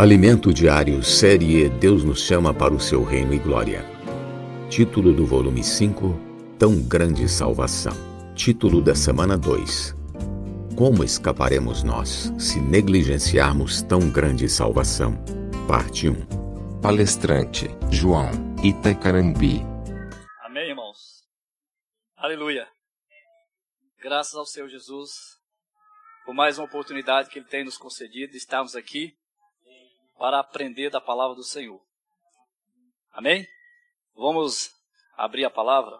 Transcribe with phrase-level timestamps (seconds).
[0.00, 3.84] Alimento Diário, série Deus nos chama para o seu reino e glória.
[4.70, 6.18] Título do volume 5:
[6.58, 7.92] Tão grande salvação.
[8.34, 9.94] Título da semana 2:
[10.74, 15.22] Como escaparemos nós se negligenciarmos tão grande salvação?
[15.68, 16.80] Parte 1.
[16.80, 18.30] Palestrante João
[18.64, 19.60] Itacarambi.
[20.42, 21.26] Amém, irmãos.
[22.16, 22.66] Aleluia.
[24.02, 25.10] Graças ao Senhor Jesus
[26.24, 29.19] por mais uma oportunidade que Ele tem nos concedido de estarmos aqui
[30.20, 31.82] para aprender da palavra do Senhor.
[33.10, 33.48] Amém?
[34.14, 34.70] Vamos
[35.16, 35.98] abrir a palavra.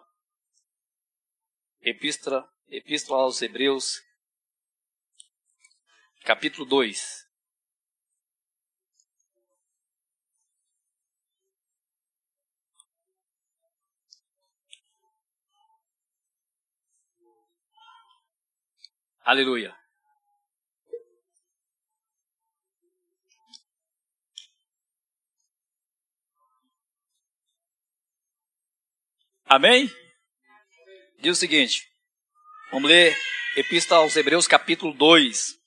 [1.81, 3.99] Epístola, Epístola aos Hebreus,
[6.23, 7.27] capítulo 2.
[19.23, 19.80] Aleluia.
[29.51, 29.93] Amém?
[31.19, 31.85] Diz o seguinte,
[32.71, 33.13] vamos ler
[33.57, 35.57] Epístola aos Hebreus, capítulo 2.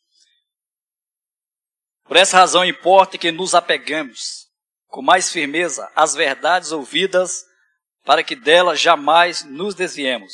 [2.04, 4.46] Por essa razão importa que nos apegamos
[4.86, 7.44] com mais firmeza às verdades ouvidas,
[8.06, 10.32] para que delas jamais nos desviemos.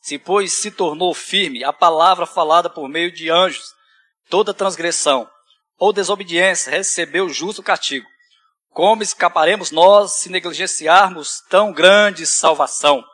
[0.00, 3.74] Se, pois, se tornou firme a palavra falada por meio de anjos,
[4.30, 5.28] toda transgressão
[5.76, 8.06] ou desobediência recebeu justo castigo.
[8.74, 13.04] Como escaparemos nós se negligenciarmos tão grande salvação?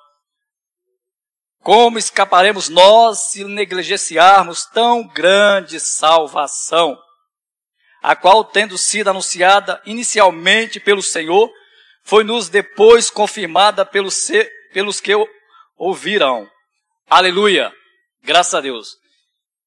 [1.59, 6.99] Como escaparemos nós se negligenciarmos tão grande salvação?
[8.01, 11.53] A qual, tendo sido anunciada inicialmente pelo Senhor,
[12.05, 14.31] foi-nos depois confirmada pelos,
[14.73, 15.13] pelos que
[15.77, 16.51] ouviram.
[17.07, 17.71] Aleluia!
[18.23, 18.97] Graças a Deus.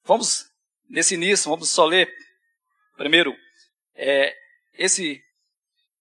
[0.03, 0.43] Vamos,
[0.89, 2.11] nesse início, vamos só ler
[2.97, 3.31] primeiro
[3.95, 4.33] é,
[4.73, 5.21] esse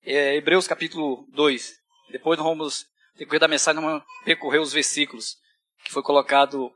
[0.04, 1.80] é, Hebreus capítulo 2.
[2.10, 2.86] Depois nós vamos,
[3.16, 5.38] depois da mensagem, nós vamos percorrer os versículos
[5.84, 6.72] que foi colocado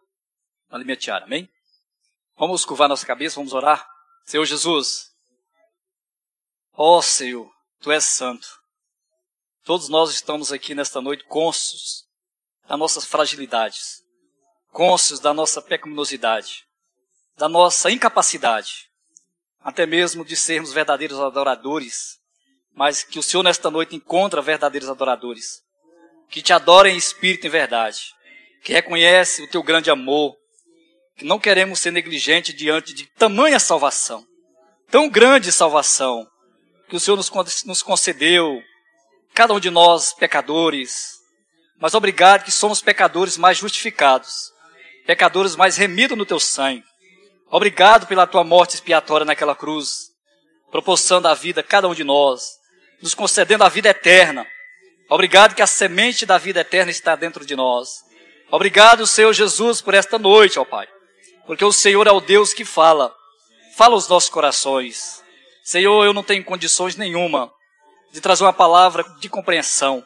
[0.71, 1.23] na limiar.
[1.23, 1.49] Amém?
[2.37, 3.87] Vamos curvar nossa cabeça, vamos orar.
[4.25, 5.13] Senhor Jesus,
[6.73, 7.51] ó Senhor,
[7.81, 8.61] Tu és santo.
[9.65, 12.07] Todos nós estamos aqui nesta noite cônscios
[12.69, 14.03] das nossas fragilidades,
[14.73, 16.67] cônscios da nossa pecaminosidade,
[17.37, 18.91] da nossa incapacidade,
[19.61, 22.19] até mesmo de sermos verdadeiros adoradores
[22.77, 25.63] mas que o Senhor nesta noite encontra verdadeiros adoradores,
[26.29, 28.15] que te adorem em espírito e em verdade,
[28.63, 30.37] que reconhece o teu grande amor,
[31.17, 34.23] que não queremos ser negligentes diante de tamanha salvação,
[34.91, 36.29] tão grande salvação,
[36.87, 37.31] que o Senhor nos,
[37.65, 38.63] nos concedeu,
[39.33, 41.15] cada um de nós pecadores,
[41.81, 44.53] mas obrigado que somos pecadores mais justificados,
[45.07, 46.85] pecadores mais remidos no teu sangue.
[47.51, 50.11] Obrigado pela tua morte expiatória naquela cruz,
[50.71, 52.56] proporcionando a vida a cada um de nós
[53.01, 54.47] nos concedendo a vida eterna.
[55.09, 58.05] Obrigado que a semente da vida eterna está dentro de nós.
[58.51, 60.89] Obrigado, Senhor Jesus, por esta noite, ó Pai.
[61.47, 63.15] Porque o Senhor é o Deus que fala.
[63.77, 65.23] Fala os nossos corações.
[65.63, 67.53] Senhor, eu não tenho condições nenhuma
[68.13, 70.05] de trazer uma palavra de compreensão.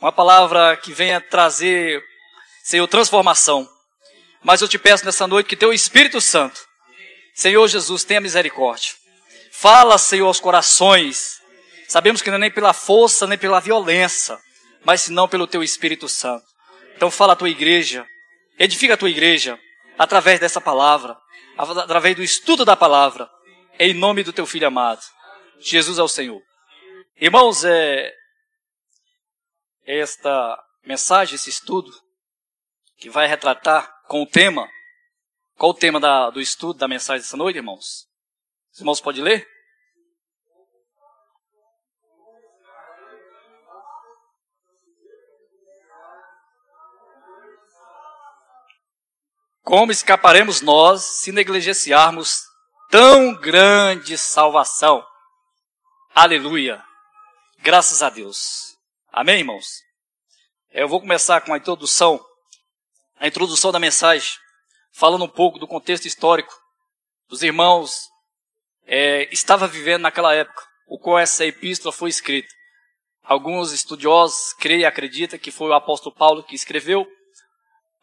[0.00, 2.02] Uma palavra que venha trazer,
[2.64, 3.68] Senhor, transformação.
[4.42, 6.60] Mas eu te peço nessa noite que teu Espírito Santo,
[7.34, 8.94] Senhor Jesus, tenha misericórdia.
[9.52, 11.41] Fala, Senhor, aos corações
[11.92, 14.40] Sabemos que não é nem pela força, nem pela violência,
[14.82, 16.46] mas senão pelo teu Espírito Santo.
[16.96, 18.08] Então fala a tua igreja,
[18.58, 19.60] edifica a tua igreja
[19.98, 21.14] através dessa palavra,
[21.54, 23.28] através do estudo da palavra,
[23.78, 25.02] em nome do teu filho amado.
[25.60, 26.40] Jesus é o Senhor.
[27.20, 28.10] Irmãos, é
[29.84, 31.92] esta mensagem, esse estudo,
[32.96, 34.66] que vai retratar com o tema.
[35.58, 38.08] Qual o tema da, do estudo da mensagem dessa noite, irmãos?
[38.72, 39.46] Os irmãos podem ler?
[49.62, 52.42] Como escaparemos nós se negligenciarmos
[52.90, 55.06] tão grande salvação?
[56.12, 56.82] Aleluia!
[57.58, 58.76] Graças a Deus.
[59.12, 59.84] Amém, irmãos?
[60.72, 62.20] Eu vou começar com a introdução,
[63.20, 64.32] a introdução da mensagem,
[64.90, 66.52] falando um pouco do contexto histórico
[67.28, 68.08] dos irmãos
[68.84, 72.52] é, estava vivendo naquela época, o qual essa epístola foi escrita.
[73.22, 77.06] Alguns estudiosos creem e acreditam que foi o apóstolo Paulo que escreveu.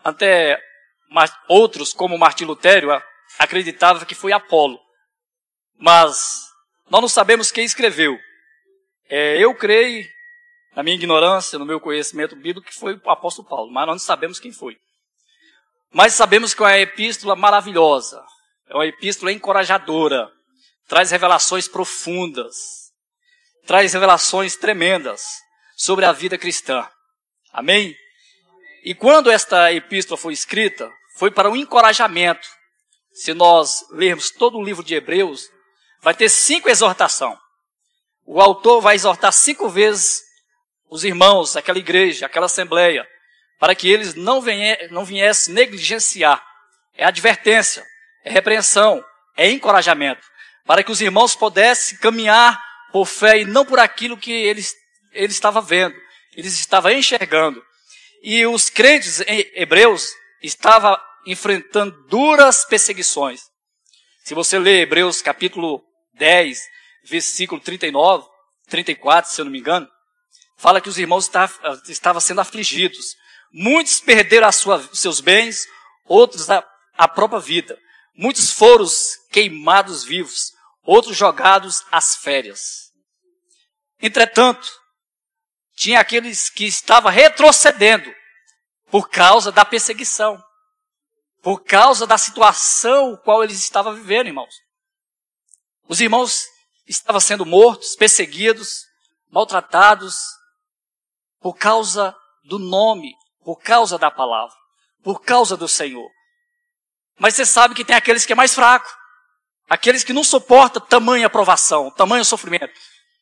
[0.01, 0.57] Até
[1.47, 2.89] outros, como Martim Lutero,
[3.37, 4.79] acreditavam que foi Apolo.
[5.77, 6.47] Mas
[6.89, 8.17] nós não sabemos quem escreveu.
[9.07, 10.07] É, eu creio,
[10.75, 14.05] na minha ignorância, no meu conhecimento bíblico, que foi o apóstolo Paulo, mas nós não
[14.05, 14.77] sabemos quem foi.
[15.91, 18.23] Mas sabemos que é uma epístola maravilhosa,
[18.67, 20.31] é uma epístola encorajadora,
[20.87, 22.55] traz revelações profundas,
[23.65, 25.23] traz revelações tremendas
[25.75, 26.87] sobre a vida cristã.
[27.51, 27.95] Amém?
[28.83, 32.47] E quando esta epístola foi escrita, foi para um encorajamento.
[33.11, 35.49] Se nós lermos todo o livro de Hebreus,
[36.01, 37.37] vai ter cinco exortações.
[38.25, 40.21] O autor vai exortar cinco vezes
[40.89, 43.05] os irmãos, aquela igreja, aquela assembleia,
[43.59, 46.41] para que eles não, venha, não viessem negligenciar.
[46.95, 47.85] É advertência,
[48.23, 49.03] é repreensão,
[49.35, 50.25] é encorajamento,
[50.65, 52.57] para que os irmãos pudessem caminhar
[52.93, 54.73] por fé e não por aquilo que eles,
[55.11, 55.95] eles estavam vendo,
[56.33, 57.61] eles estavam enxergando.
[58.23, 59.21] E os crentes
[59.53, 60.09] hebreus
[60.41, 63.41] estavam enfrentando duras perseguições.
[64.23, 65.83] Se você ler Hebreus capítulo
[66.13, 66.59] 10,
[67.05, 68.27] versículo 39,
[68.67, 69.87] 34, se eu não me engano,
[70.57, 71.29] fala que os irmãos
[71.87, 73.15] estavam sendo afligidos.
[73.51, 75.65] Muitos perderam sua, seus bens,
[76.05, 76.63] outros a,
[76.97, 77.77] a própria vida.
[78.13, 78.85] Muitos foram
[79.31, 80.51] queimados vivos,
[80.83, 82.91] outros jogados às férias.
[84.01, 84.69] Entretanto,
[85.75, 88.13] tinha aqueles que estavam retrocedendo
[88.91, 90.41] por causa da perseguição,
[91.41, 94.53] por causa da situação qual eles estavam vivendo, irmãos.
[95.87, 96.45] Os irmãos
[96.87, 98.85] estavam sendo mortos, perseguidos,
[99.31, 100.17] maltratados,
[101.39, 103.13] por causa do nome,
[103.43, 104.55] por causa da palavra,
[105.03, 106.09] por causa do Senhor.
[107.17, 108.89] Mas você sabe que tem aqueles que é mais fraco,
[109.69, 112.73] aqueles que não suportam tamanha aprovação, tamanho sofrimento.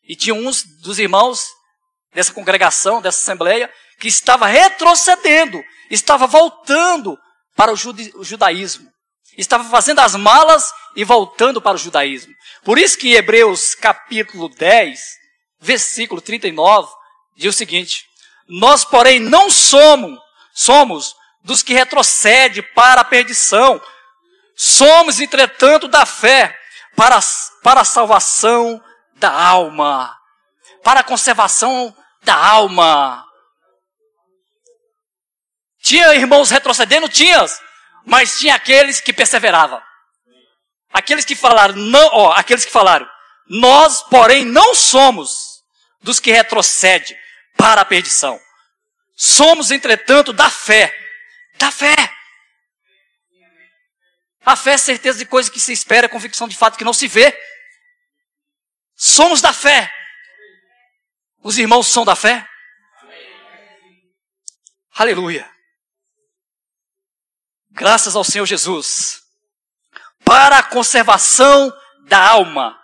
[0.04, 1.46] E tinha uns dos irmãos
[2.14, 7.18] dessa congregação, dessa assembleia, que estava retrocedendo, estava voltando
[7.58, 8.88] para o judaísmo.
[9.36, 12.34] Estava fazendo as malas e voltando para o judaísmo.
[12.64, 15.00] Por isso que Hebreus capítulo 10,
[15.60, 16.88] versículo 39,
[17.36, 18.06] diz o seguinte:
[18.48, 20.20] Nós, porém, não somos,
[20.54, 23.82] somos dos que retrocede para a perdição.
[24.56, 26.56] Somos, entretanto, da fé
[26.96, 27.20] para,
[27.64, 28.82] para a salvação
[29.16, 30.16] da alma,
[30.84, 33.27] para a conservação da alma.
[35.88, 37.08] Tinha irmãos retrocedendo?
[37.08, 37.46] Tinha,
[38.06, 39.82] mas tinha aqueles que perseveravam.
[40.92, 43.10] Aqueles que falaram, não, ó, aqueles que falaram,
[43.48, 45.64] nós, porém, não somos
[46.02, 47.18] dos que retrocede
[47.56, 48.38] para a perdição.
[49.16, 50.94] Somos, entretanto, da fé.
[51.58, 51.96] Da fé.
[54.46, 57.08] A fé é certeza de coisa que se espera, convicção de fato que não se
[57.08, 57.34] vê.
[58.94, 59.90] Somos da fé.
[61.42, 62.46] Os irmãos são da fé?
[64.94, 65.57] Aleluia.
[67.78, 69.22] Graças ao Senhor Jesus.
[70.26, 71.72] Para a conservação
[72.08, 72.76] da alma.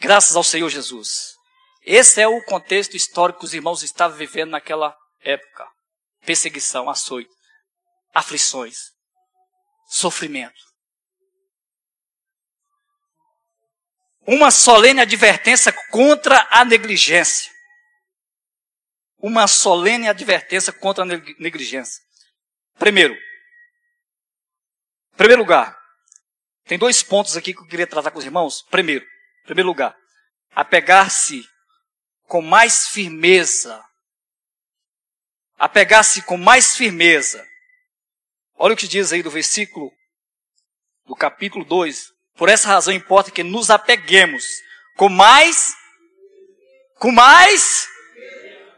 [0.00, 1.34] Graças ao Senhor Jesus.
[1.82, 5.68] Esse é o contexto histórico que os irmãos estavam vivendo naquela época.
[6.24, 7.30] Perseguição, açoite,
[8.14, 8.78] aflições,
[9.86, 10.64] sofrimento.
[14.26, 17.52] Uma solene advertência contra a negligência.
[19.18, 22.02] Uma solene advertência contra a negligência.
[22.78, 23.14] Primeiro,
[25.16, 25.76] primeiro lugar,
[26.66, 28.62] tem dois pontos aqui que eu queria tratar com os irmãos.
[28.62, 29.06] Primeiro,
[29.44, 29.96] primeiro lugar,
[30.54, 31.48] apegar-se
[32.24, 33.82] com mais firmeza.
[35.58, 37.46] Apegar-se com mais firmeza.
[38.56, 39.92] Olha o que diz aí do versículo
[41.06, 44.44] do capítulo 2, por essa razão importa que nos apeguemos
[44.96, 45.74] com mais,
[46.98, 47.86] com mais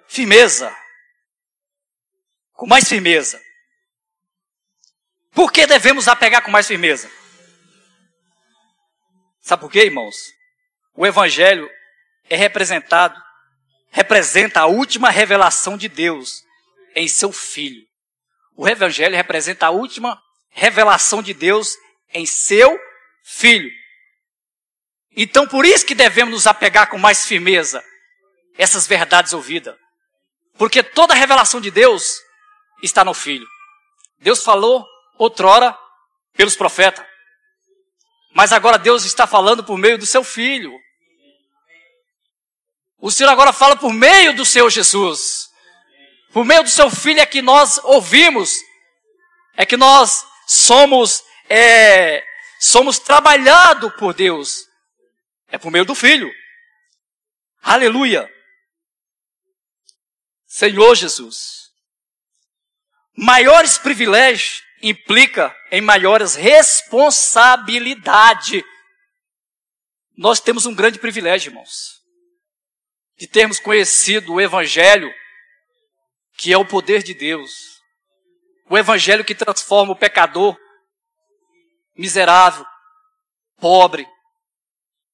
[0.07, 0.77] firmeza.
[2.53, 3.41] Com mais firmeza.
[5.39, 7.09] Por que devemos apegar com mais firmeza?
[9.41, 10.17] Sabe por quê, irmãos?
[10.97, 11.71] O Evangelho
[12.29, 13.17] é representado,
[13.89, 16.43] representa a última revelação de Deus
[16.93, 17.87] em seu Filho.
[18.57, 21.77] O Evangelho representa a última revelação de Deus
[22.13, 22.77] em seu
[23.23, 23.71] filho.
[25.17, 27.81] Então, por isso que devemos nos apegar com mais firmeza
[28.57, 29.77] essas verdades ouvidas.
[30.55, 32.21] Porque toda a revelação de Deus
[32.83, 33.47] está no filho.
[34.19, 34.85] Deus falou
[35.19, 35.77] outrora
[36.35, 37.05] pelos profetas.
[38.33, 40.73] Mas agora Deus está falando por meio do seu filho.
[42.99, 45.51] O Senhor agora fala por meio do Senhor Jesus.
[46.33, 48.57] Por meio do seu filho é que nós ouvimos,
[49.57, 52.25] é que nós somos é,
[52.61, 54.67] somos trabalhados por Deus.
[55.49, 56.31] É por meio do Filho.
[57.63, 58.31] Aleluia.
[60.47, 61.71] Senhor Jesus.
[63.17, 68.65] Maiores privilégios implica em maiores responsabilidade.
[70.17, 72.03] Nós temos um grande privilégio, irmãos,
[73.17, 75.13] de termos conhecido o Evangelho,
[76.37, 77.79] que é o poder de Deus.
[78.69, 80.57] O Evangelho que transforma o pecador
[81.97, 82.67] miserável,
[83.61, 84.07] pobre,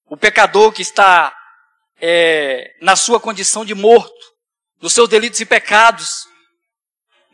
[0.06, 1.36] o pecador que está
[2.00, 4.12] é, na sua condição de morto,
[4.80, 6.28] nos seus delitos e pecados.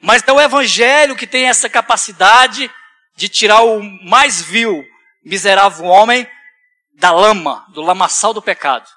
[0.01, 2.71] Mas é o Evangelho que tem essa capacidade
[3.17, 4.85] de tirar o mais vil,
[5.23, 6.29] miserável homem
[6.95, 8.89] da lama, do lamaçal do pecado,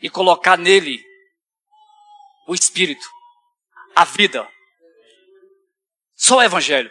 [0.00, 1.04] e colocar nele
[2.46, 3.06] o Espírito,
[3.94, 4.48] a vida.
[6.14, 6.90] Só o Evangelho.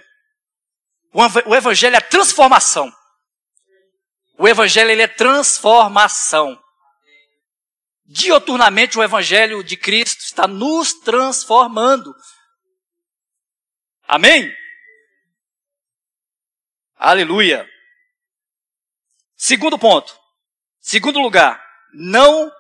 [1.46, 2.92] O Evangelho é transformação.
[4.38, 6.62] O Evangelho ele é transformação.
[8.06, 12.14] Dioturnamente o Evangelho de Cristo está nos transformando.
[14.08, 14.56] Amém?
[16.96, 17.70] Aleluia.
[19.36, 20.18] Segundo ponto.
[20.80, 21.62] Segundo lugar,
[21.94, 22.52] não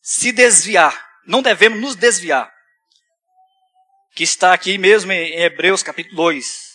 [0.00, 1.08] se desviar.
[1.24, 2.52] Não devemos nos desviar.
[4.14, 6.72] Que está aqui mesmo em Hebreus capítulo 2.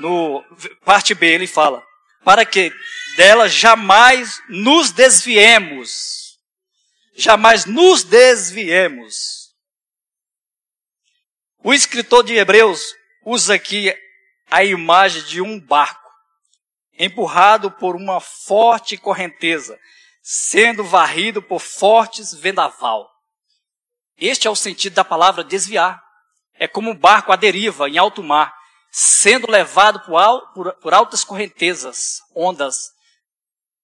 [0.00, 0.42] No
[0.84, 1.86] parte B ele fala:
[2.24, 2.72] para que
[3.16, 6.38] dela jamais nos desviemos.
[7.14, 9.37] Jamais nos desviemos.
[11.68, 13.94] O escritor de Hebreus usa aqui
[14.50, 16.10] a imagem de um barco
[16.98, 19.78] empurrado por uma forte correnteza,
[20.22, 23.06] sendo varrido por fortes vendaval.
[24.16, 26.02] Este é o sentido da palavra desviar.
[26.54, 28.56] É como um barco à deriva em alto mar,
[28.90, 30.00] sendo levado
[30.80, 32.92] por, altas correntezas, ondas,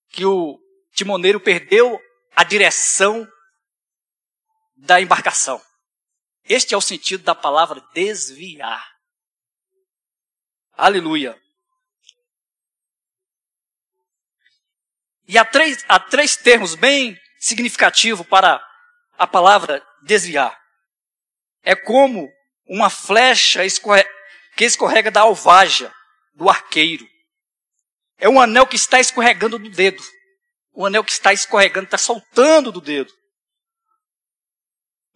[0.08, 0.58] que o
[0.94, 2.00] timoneiro perdeu
[2.34, 3.28] a direção
[4.74, 5.60] da embarcação.
[6.46, 8.94] Este é o sentido da palavra desviar.
[10.72, 11.40] Aleluia.
[15.26, 18.62] E há três, há três termos bem significativos para
[19.16, 20.58] a palavra desviar.
[21.62, 22.30] É como
[22.66, 24.04] uma flecha escorre,
[24.56, 25.92] que escorrega da alvaja
[26.34, 27.08] do arqueiro.
[28.18, 30.02] É um anel que está escorregando do dedo.
[30.72, 33.12] O anel que está escorregando, está soltando do dedo.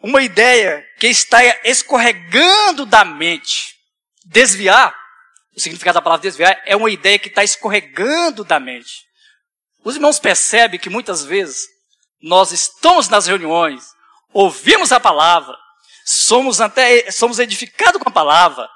[0.00, 3.76] Uma ideia que está escorregando da mente.
[4.24, 4.94] Desviar
[5.58, 9.04] o significado da palavra desviar é uma ideia que está escorregando da mente.
[9.84, 11.66] Os irmãos percebem que muitas vezes
[12.22, 13.92] nós estamos nas reuniões,
[14.32, 15.56] ouvimos a palavra,
[16.04, 18.70] somos até somos edificados com a palavra,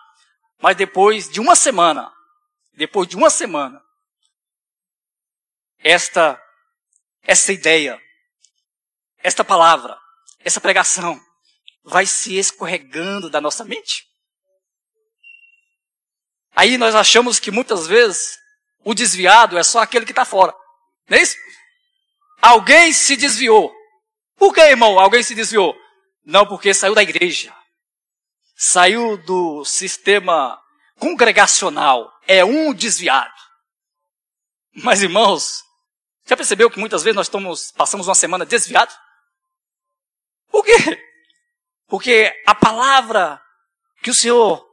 [0.61, 2.13] mas depois de uma semana,
[2.75, 3.81] depois de uma semana,
[5.79, 6.41] esta
[7.23, 8.01] essa ideia,
[9.19, 9.97] esta palavra,
[10.45, 11.21] essa pregação
[11.85, 14.07] vai se escorregando da nossa mente.
[16.55, 18.39] Aí nós achamos que muitas vezes
[18.85, 20.55] o desviado é só aquele que está fora.
[21.09, 21.37] Não é isso?
[22.41, 23.73] Alguém se desviou.
[24.37, 25.75] Por que, irmão, alguém se desviou?
[26.25, 27.55] Não, porque saiu da igreja.
[28.57, 30.61] Saiu do sistema
[30.99, 32.13] congregacional.
[32.27, 33.33] É um desviado.
[34.75, 35.63] Mas, irmãos,
[36.27, 38.93] já percebeu que muitas vezes nós estamos, passamos uma semana desviado?
[40.53, 41.03] Por quê?
[41.89, 43.43] Porque a palavra
[44.03, 44.65] que o Senhor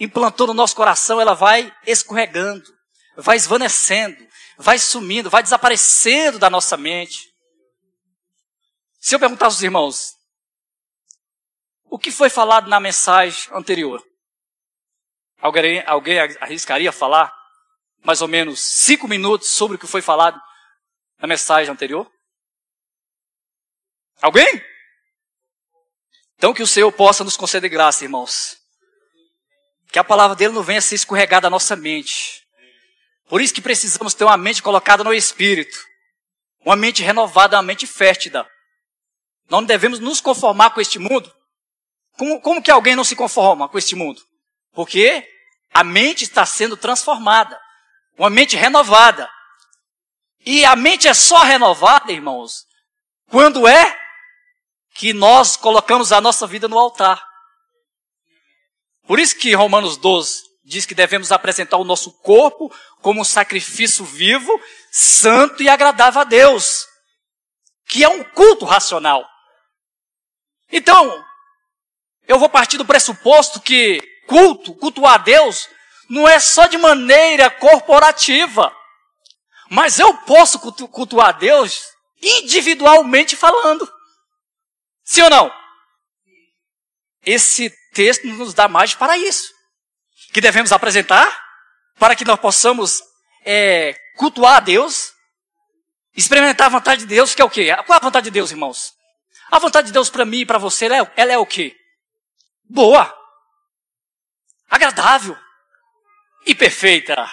[0.00, 2.64] implantou no nosso coração, ela vai escorregando,
[3.16, 4.26] vai esvanecendo,
[4.56, 7.30] vai sumindo, vai desaparecendo da nossa mente.
[8.98, 10.16] Se eu perguntar aos irmãos,
[11.84, 14.02] o que foi falado na mensagem anterior?
[15.38, 17.36] Alguém, alguém arriscaria falar
[18.02, 20.40] mais ou menos cinco minutos sobre o que foi falado
[21.18, 22.10] na mensagem anterior?
[24.22, 24.71] Alguém?
[26.42, 28.56] Então que o Senhor possa nos conceder graça, irmãos.
[29.92, 32.42] Que a palavra dele não venha a ser escorregada da nossa mente.
[33.28, 35.78] Por isso que precisamos ter uma mente colocada no Espírito.
[36.66, 38.44] Uma mente renovada, uma mente fértida.
[39.48, 41.32] Não devemos nos conformar com este mundo.
[42.18, 44.20] Como, como que alguém não se conforma com este mundo?
[44.72, 45.24] Porque
[45.72, 47.56] a mente está sendo transformada.
[48.18, 49.30] Uma mente renovada.
[50.44, 52.66] E a mente é só renovada, irmãos,
[53.30, 54.01] quando é
[54.94, 57.22] que nós colocamos a nossa vida no altar.
[59.06, 64.04] Por isso que Romanos 12 diz que devemos apresentar o nosso corpo como um sacrifício
[64.04, 66.86] vivo, santo e agradável a Deus,
[67.88, 69.26] que é um culto racional.
[70.70, 71.24] Então,
[72.26, 75.68] eu vou partir do pressuposto que culto, cultuar a Deus,
[76.08, 78.74] não é só de maneira corporativa,
[79.68, 80.58] mas eu posso
[80.88, 83.90] cultuar a Deus individualmente falando.
[85.12, 85.52] Sim ou não?
[87.22, 89.52] Esse texto nos dá mais para isso.
[90.32, 91.28] Que devemos apresentar
[91.98, 93.02] para que nós possamos
[93.44, 95.12] é, cultuar a Deus,
[96.16, 97.76] experimentar a vontade de Deus, que é o quê?
[97.84, 98.94] Qual é a vontade de Deus, irmãos?
[99.50, 101.76] A vontade de Deus para mim e para você, ela é, ela é o quê?
[102.64, 103.14] Boa,
[104.70, 105.36] agradável
[106.46, 107.30] e perfeita.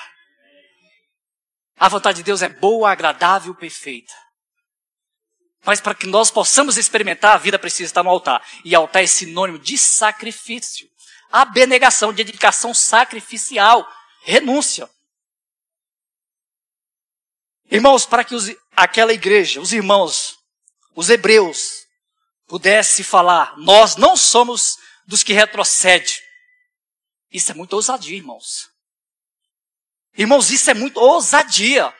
[1.77, 4.13] A vontade de Deus é boa, agradável, perfeita.
[5.69, 8.43] Mas para que nós possamos experimentar, a vida precisa estar no altar.
[8.65, 10.89] E altar é sinônimo de sacrifício.
[11.31, 13.88] Abnegação, de dedicação sacrificial,
[14.23, 14.89] renúncia.
[17.69, 20.39] Irmãos, para que os, aquela igreja, os irmãos,
[20.95, 21.85] os hebreus,
[22.47, 26.19] pudesse falar, nós não somos dos que retrocede.
[27.31, 28.71] Isso é muito ousadia, irmãos.
[30.17, 31.93] Irmãos, isso é muito ousadia.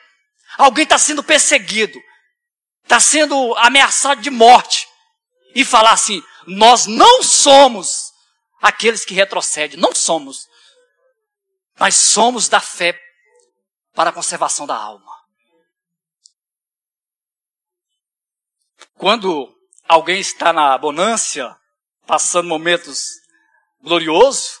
[0.58, 2.02] Alguém está sendo perseguido,
[2.90, 4.88] está sendo ameaçado de morte,
[5.54, 8.12] e falar assim: nós não somos
[8.60, 10.48] aqueles que retrocedem, não somos,
[11.78, 13.00] mas somos da fé
[13.94, 15.08] para a conservação da alma.
[18.96, 19.54] Quando
[19.88, 21.56] alguém está na bonância,
[22.06, 23.20] passando momentos
[23.80, 24.60] gloriosos,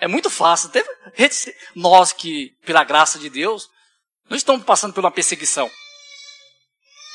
[0.00, 0.70] é muito fácil.
[1.74, 3.68] Nós que, pela graça de Deus,
[4.30, 5.70] não estamos passando por uma perseguição.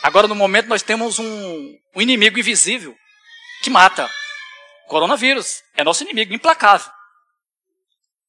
[0.03, 2.93] Agora, no momento, nós temos um, um inimigo invisível
[3.63, 4.11] que mata.
[4.87, 6.91] Coronavírus é nosso inimigo, implacável.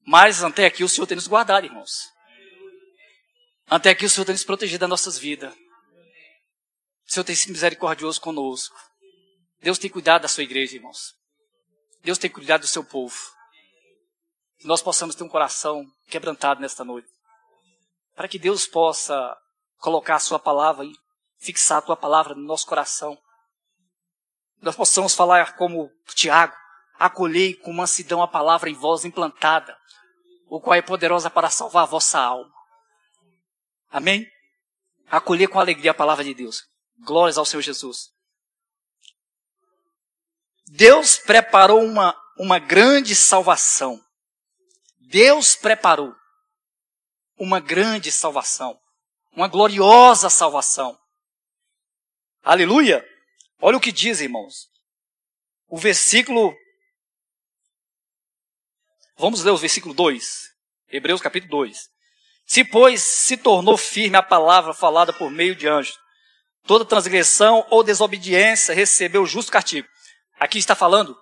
[0.07, 2.13] Mas até aqui o Senhor tem nos guardado, irmãos.
[3.67, 5.53] Até aqui o Senhor tem nos protegido das nossas vidas.
[7.07, 8.77] O Senhor tem sido misericordioso conosco.
[9.61, 11.13] Deus tem cuidado da sua igreja, irmãos.
[12.05, 13.19] Deus tem cuidado do seu povo.
[14.61, 17.09] Que nós possamos ter um coração quebrantado nesta noite.
[18.15, 19.37] Para que Deus possa
[19.79, 20.87] colocar a sua palavra
[21.45, 23.19] fixar a tua palavra no nosso coração.
[24.63, 26.55] Nós possamos falar como Tiago,
[26.99, 29.77] acolhei com mansidão a palavra em voz implantada,
[30.49, 32.53] o qual é poderosa para salvar a vossa alma.
[33.91, 34.27] Amém?
[35.11, 36.63] Acolher com alegria a palavra de Deus.
[37.05, 38.11] Glórias ao Senhor Jesus.
[40.67, 44.01] Deus preparou uma, uma grande salvação.
[44.99, 46.15] Deus preparou
[47.39, 48.79] uma grande salvação.
[49.33, 50.99] Uma gloriosa salvação.
[52.45, 53.05] Aleluia!
[53.61, 54.69] Olha o que diz, irmãos.
[55.67, 56.55] O versículo.
[59.17, 60.53] Vamos ler o versículo 2.
[60.89, 61.91] Hebreus capítulo 2.
[62.47, 65.99] Se, pois, se tornou firme a palavra falada por meio de anjos,
[66.67, 69.87] Toda transgressão ou desobediência recebeu justo castigo.
[70.41, 71.17] Aqui está falando,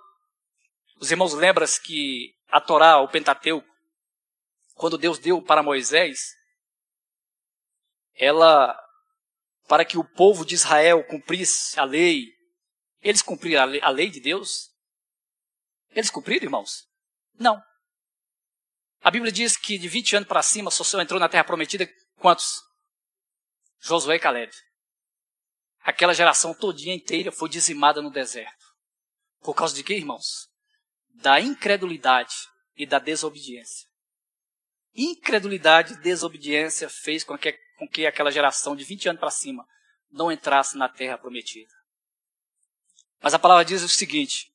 [1.01, 3.69] os irmãos lembram que a Torá, o Pentateuco,
[4.75, 6.33] quando Deus deu para Moisés,
[8.15, 8.79] ela,
[9.69, 12.27] para que o povo de Israel cumprisse a lei,
[13.01, 14.71] eles cumpriram a lei, de Deus?
[15.91, 16.87] Eles cumpriram, irmãos?
[17.39, 17.61] Não.
[19.01, 22.63] A Bíblia diz que de 20 anos para cima, Sosseu entrou na terra prometida, quantos?
[23.81, 24.53] Josué e Caleb.
[25.81, 28.65] Aquela geração todinha inteira foi dizimada no deserto.
[29.41, 30.49] Por causa de quê, irmãos?
[31.17, 32.35] Da incredulidade
[32.77, 33.89] e da desobediência.
[34.95, 39.67] Incredulidade e desobediência fez com que, com que aquela geração de 20 anos para cima
[40.09, 41.73] não entrasse na terra prometida.
[43.21, 44.53] Mas a palavra diz o seguinte: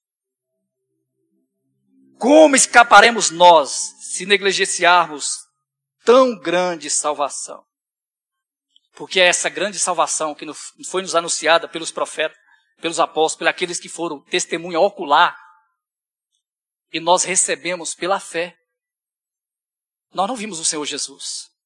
[2.17, 5.39] Como escaparemos nós se negligenciarmos
[6.05, 7.65] tão grande salvação?
[8.93, 10.45] Porque é essa grande salvação que
[10.85, 12.37] foi nos anunciada pelos profetas,
[12.79, 15.37] pelos apóstolos, pelos aqueles que foram testemunha ocular,
[16.93, 18.57] e nós recebemos pela fé.
[20.13, 21.56] Nós não vimos o Senhor Jesus.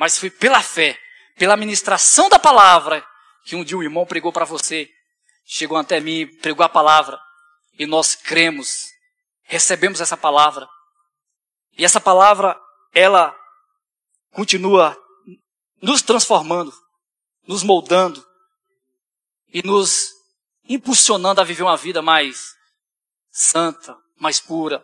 [0.00, 0.98] Mas foi pela fé,
[1.36, 3.06] pela ministração da palavra,
[3.44, 4.88] que um dia um irmão pregou para você,
[5.44, 7.20] chegou até mim, pregou a palavra,
[7.78, 8.86] e nós cremos,
[9.42, 10.66] recebemos essa palavra.
[11.76, 12.58] E essa palavra,
[12.94, 13.36] ela
[14.32, 14.96] continua
[15.82, 16.72] nos transformando,
[17.46, 18.26] nos moldando
[19.52, 20.14] e nos
[20.66, 22.54] impulsionando a viver uma vida mais
[23.30, 24.82] santa, mais pura,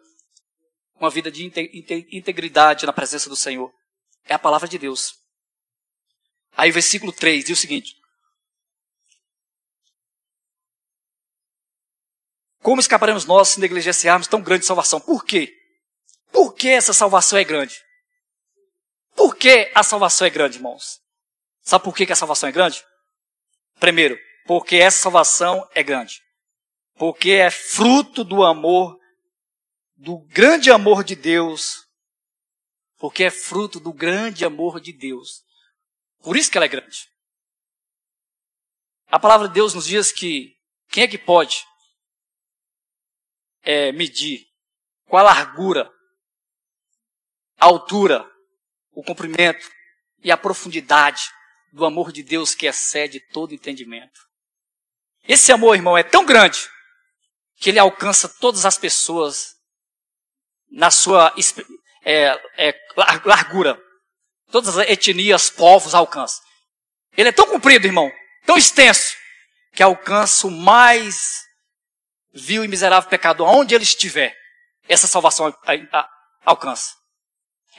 [1.01, 1.43] uma vida de
[2.13, 3.73] integridade na presença do Senhor.
[4.27, 5.15] É a palavra de Deus.
[6.57, 7.97] Aí, versículo 3 diz o seguinte:
[12.67, 15.01] Como escaparemos nós se negligenciarmos tão grande salvação?
[15.01, 15.57] Por quê?
[16.33, 17.81] Por que essa salvação é grande?
[19.15, 21.01] Por que a salvação é grande, irmãos?
[21.63, 22.85] Sabe por que a salvação é grande?
[23.79, 26.21] Primeiro, porque essa salvação é grande.
[26.97, 28.99] Porque é fruto do amor,
[29.97, 31.86] do grande amor de Deus.
[33.07, 35.45] Porque é fruto do grande amor de Deus.
[36.25, 37.09] Por isso que ela é grande.
[39.07, 40.57] A palavra de Deus nos diz que
[40.89, 41.65] quem é que pode
[43.63, 44.45] é, medir
[45.05, 45.89] qual a largura,
[47.57, 48.29] a altura,
[48.91, 49.71] o comprimento
[50.19, 51.31] e a profundidade
[51.73, 54.21] do amor de Deus que excede todo entendimento.
[55.29, 56.59] Esse amor, irmão, é tão grande
[57.55, 59.55] que ele alcança todas as pessoas
[60.69, 61.33] na sua
[62.07, 62.75] é, é,
[63.25, 63.77] largura,
[64.53, 66.41] todas as etnias, povos alcança.
[67.17, 68.13] Ele é tão comprido, irmão,
[68.47, 69.17] tão extenso,
[69.75, 71.43] que alcança o mais
[72.33, 74.37] vil e miserável pecador, aonde ele estiver.
[74.89, 75.53] Essa salvação
[76.45, 76.95] alcança.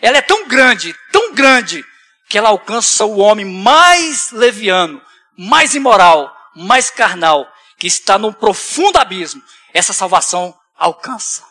[0.01, 1.85] Ela é tão grande, tão grande,
[2.27, 5.01] que ela alcança o homem mais leviano,
[5.37, 9.41] mais imoral, mais carnal, que está num profundo abismo.
[9.73, 11.45] Essa salvação alcança.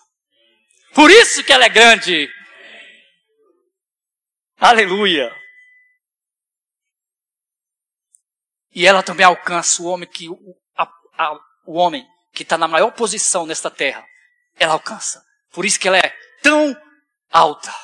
[0.93, 2.29] Por isso que ela é grande.
[4.59, 5.35] Aleluia.
[8.73, 12.69] E ela também alcança o homem que o, a, a, o homem que está na
[12.69, 14.07] maior posição nesta terra.
[14.59, 15.25] Ela alcança.
[15.51, 16.75] Por isso que ela é tão
[17.31, 17.75] alta.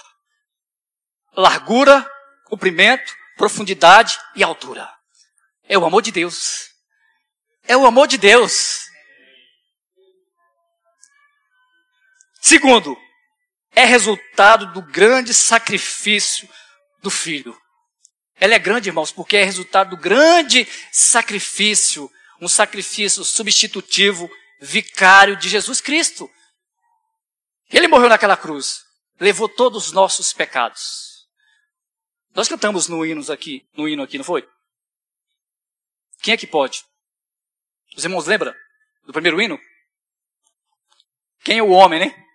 [1.34, 2.10] Largura,
[2.44, 4.90] comprimento, profundidade e altura.
[5.64, 6.70] É o amor de Deus.
[7.64, 8.80] É o amor de Deus.
[12.40, 12.96] Segundo,
[13.74, 16.48] é resultado do grande sacrifício
[17.02, 17.60] do filho.
[18.36, 22.10] Ela é grande, irmãos, porque é resultado do grande sacrifício,
[22.40, 26.30] um sacrifício substitutivo, vicário de Jesus Cristo.
[27.70, 28.84] Ele morreu naquela cruz,
[29.20, 31.28] levou todos os nossos pecados.
[32.34, 34.48] Nós cantamos no hino aqui, no hino aqui, não foi?
[36.22, 36.84] Quem é que pode?
[37.96, 38.54] Os irmãos lembram
[39.04, 39.60] do primeiro hino?
[41.44, 42.26] Quem é o homem, né?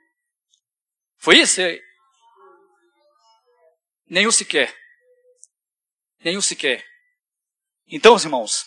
[1.18, 1.62] Foi isso?
[4.10, 4.74] Nenhum sequer.
[6.24, 6.84] Nenhum sequer.
[7.90, 8.66] Então, irmãos,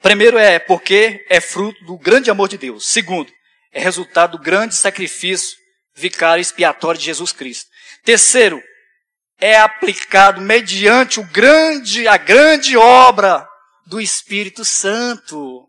[0.00, 2.88] primeiro é porque é fruto do grande amor de Deus.
[2.88, 3.32] Segundo,
[3.72, 5.56] é resultado do grande sacrifício
[5.94, 7.70] vicário expiatório de Jesus Cristo.
[8.04, 8.62] Terceiro,
[9.38, 13.48] é aplicado mediante o grande, a grande obra
[13.86, 15.68] do Espírito Santo.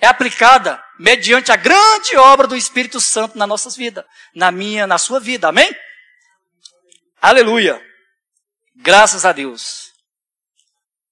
[0.00, 4.04] É aplicada mediante a grande obra do Espírito Santo nas nossas vidas,
[4.34, 5.48] na minha, na sua vida.
[5.48, 5.74] Amém?
[7.26, 7.84] Aleluia.
[8.76, 9.92] Graças a Deus.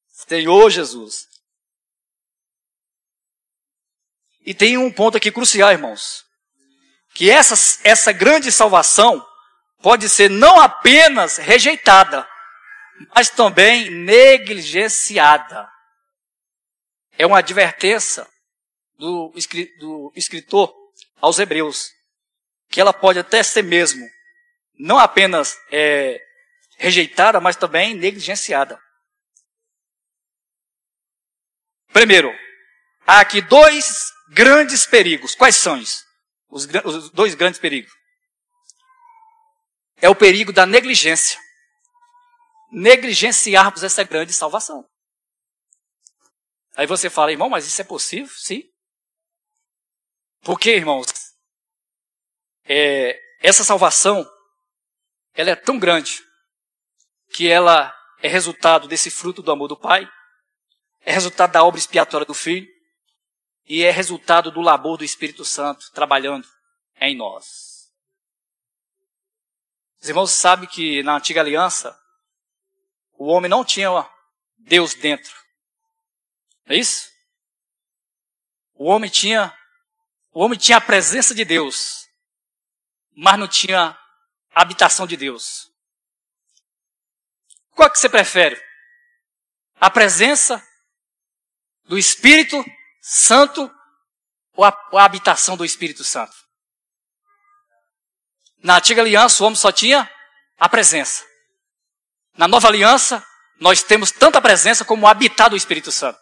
[0.07, 1.27] Senhor Jesus.
[4.47, 6.25] E tem um ponto aqui crucial, irmãos.
[7.15, 9.27] Que essa, essa grande salvação
[9.83, 12.25] pode ser não apenas rejeitada,
[13.13, 15.69] mas também negligenciada.
[17.19, 18.25] É uma advertência
[18.97, 19.35] do,
[19.81, 20.73] do escritor
[21.21, 21.91] aos Hebreus,
[22.69, 24.14] que ela pode até ser mesmo
[24.79, 26.21] não apenas é,
[26.77, 28.81] rejeitada, mas também negligenciada.
[31.93, 32.33] Primeiro,
[33.07, 35.35] há aqui dois grandes perigos.
[35.35, 36.05] Quais são os,
[36.85, 37.93] os dois grandes perigos?
[39.99, 41.39] É o perigo da negligência.
[42.71, 44.85] Negligenciarmos essa grande salvação.
[46.77, 48.35] Aí você fala, irmão, mas isso é possível?
[48.37, 48.69] Sim.
[50.41, 51.07] Porque, irmãos,
[52.65, 54.29] é, essa salvação
[55.35, 56.25] ela é tão grande
[57.31, 57.93] que ela
[58.23, 60.09] é resultado desse fruto do amor do Pai,
[61.01, 62.69] é resultado da obra expiatória do Filho
[63.67, 66.49] e é resultado do labor do Espírito Santo trabalhando
[67.01, 67.93] em nós.
[70.01, 71.99] Os irmãos sabem que na antiga aliança
[73.15, 73.89] o homem não tinha
[74.59, 75.35] Deus dentro.
[76.67, 77.11] Não é isso?
[78.75, 79.57] O homem tinha
[80.33, 82.09] o homem tinha a presença de Deus,
[83.15, 83.97] mas não tinha
[84.55, 85.71] a habitação de Deus.
[87.73, 88.63] Qual que você prefere?
[89.81, 90.65] A presença
[91.85, 92.65] do Espírito
[93.01, 93.71] Santo
[94.55, 96.35] ou a, ou a habitação do Espírito Santo?
[98.63, 100.11] Na antiga aliança, o homem só tinha
[100.59, 101.25] a presença.
[102.37, 103.27] Na nova aliança,
[103.61, 106.19] nós temos tanta presença como o habitar do Espírito Santo.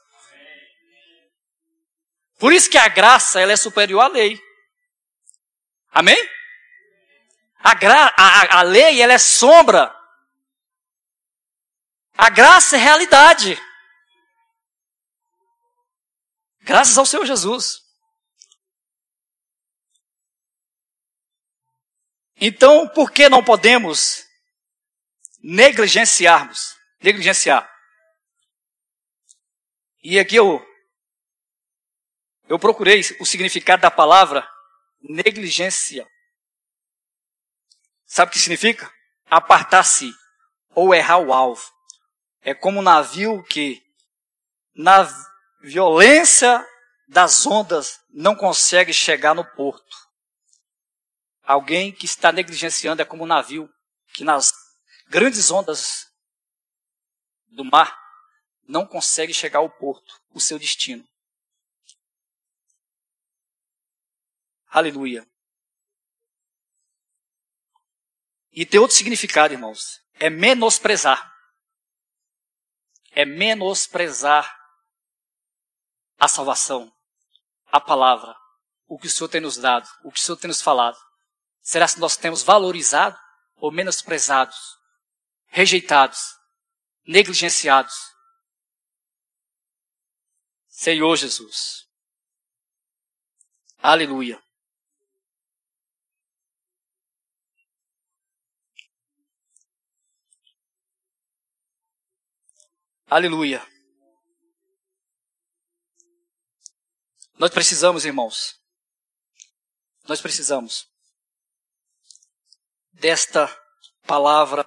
[2.38, 4.40] Por isso que a graça ela é superior à lei.
[5.92, 6.16] Amém?
[7.62, 9.94] A, gra, a, a lei, ela é sombra.
[12.16, 13.58] A graça é realidade.
[16.60, 17.82] Graças ao Senhor Jesus.
[22.36, 24.24] Então, por que não podemos
[25.40, 26.76] negligenciarmos?
[27.00, 27.70] Negligenciar.
[30.02, 30.64] E aqui eu,
[32.48, 34.48] eu procurei o significado da palavra
[35.00, 36.04] negligência.
[38.12, 38.92] Sabe o que significa?
[39.24, 40.14] Apartar-se
[40.74, 41.62] ou errar o alvo.
[42.42, 43.82] É como um navio que,
[44.74, 45.08] na
[45.62, 46.62] violência
[47.08, 49.96] das ondas, não consegue chegar no porto.
[51.42, 53.66] Alguém que está negligenciando é como um navio
[54.12, 54.52] que, nas
[55.08, 56.06] grandes ondas
[57.46, 57.98] do mar,
[58.68, 61.08] não consegue chegar ao porto, o seu destino.
[64.68, 65.26] Aleluia.
[68.52, 70.00] E tem outro significado, irmãos.
[70.14, 71.32] É menosprezar.
[73.12, 74.54] É menosprezar
[76.18, 76.92] a salvação,
[77.66, 78.32] a palavra,
[78.86, 80.96] o que o Senhor tem nos dado, o que o Senhor tem nos falado.
[81.60, 83.18] Será que nós temos valorizado
[83.56, 84.56] ou menosprezados,
[85.46, 86.20] rejeitados,
[87.06, 87.94] negligenciados?
[90.68, 91.88] Senhor Jesus.
[93.78, 94.42] Aleluia.
[103.12, 103.62] Aleluia.
[107.38, 108.58] Nós precisamos, irmãos,
[110.08, 110.88] nós precisamos
[112.90, 113.54] desta
[114.06, 114.66] palavra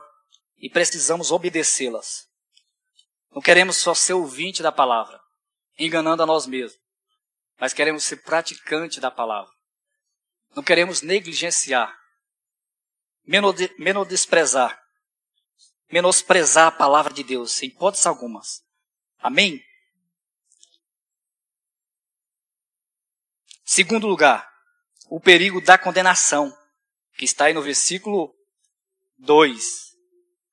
[0.60, 2.30] e precisamos obedecê-las.
[3.32, 5.20] Não queremos só ser ouvinte da palavra,
[5.80, 6.80] enganando a nós mesmos,
[7.60, 9.52] mas queremos ser praticante da palavra.
[10.56, 11.98] Não queremos negligenciar,
[13.80, 14.85] menosprezar
[15.92, 18.64] menosprezar a palavra de Deus, sem hipóteses algumas.
[19.20, 19.64] Amém?
[23.64, 24.48] Segundo lugar,
[25.10, 26.56] o perigo da condenação,
[27.18, 28.34] que está aí no versículo
[29.18, 29.96] 2,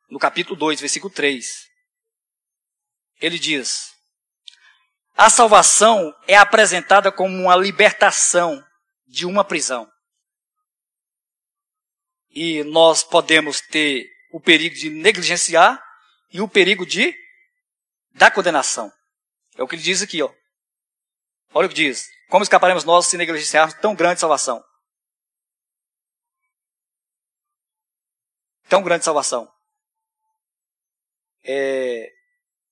[0.08, 1.68] no capítulo 2, versículo 3.
[3.20, 3.94] Ele diz:
[5.16, 8.62] A salvação é apresentada como uma libertação
[9.06, 9.90] de uma prisão.
[12.30, 15.80] E nós podemos ter o perigo de negligenciar
[16.32, 17.14] e o perigo de
[18.10, 18.90] da condenação.
[19.56, 20.34] É o que ele diz aqui, ó.
[21.54, 22.08] Olha o que diz.
[22.28, 24.64] Como escaparemos nós se negligenciarmos tão grande salvação?
[28.68, 29.52] Tão grande salvação.
[31.44, 32.10] É,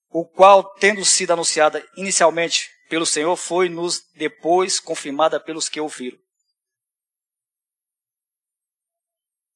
[0.09, 6.19] o qual, tendo sido anunciada inicialmente pelo Senhor, foi nos depois confirmada pelos que ouviram.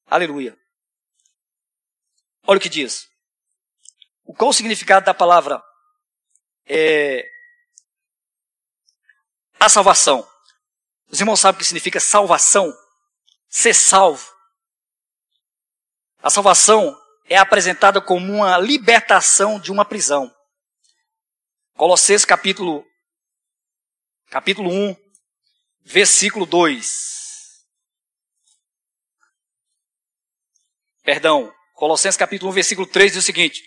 [0.06, 0.63] Aleluia.
[2.46, 3.08] Olha o que diz.
[4.36, 5.62] Qual o significado da palavra
[6.66, 7.26] é,
[9.58, 10.28] a salvação?
[11.10, 12.72] Os irmãos sabem o que significa salvação?
[13.48, 14.34] Ser salvo.
[16.22, 20.34] A salvação é apresentada como uma libertação de uma prisão.
[21.74, 22.86] Colossenses capítulo,
[24.28, 24.96] capítulo 1,
[25.82, 27.66] versículo 2.
[31.02, 33.62] Perdão, Colossenses capítulo 1, versículo 3 diz o seguinte: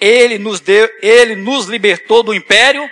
[0.00, 2.90] Ele nos deu, ele nos libertou do império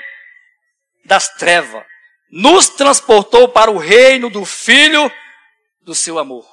[1.05, 1.85] das trevas,
[2.31, 5.11] nos transportou para o reino do filho
[5.81, 6.47] do seu amor.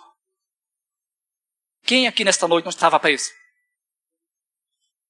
[1.84, 3.32] Quem aqui nesta noite não estava preso?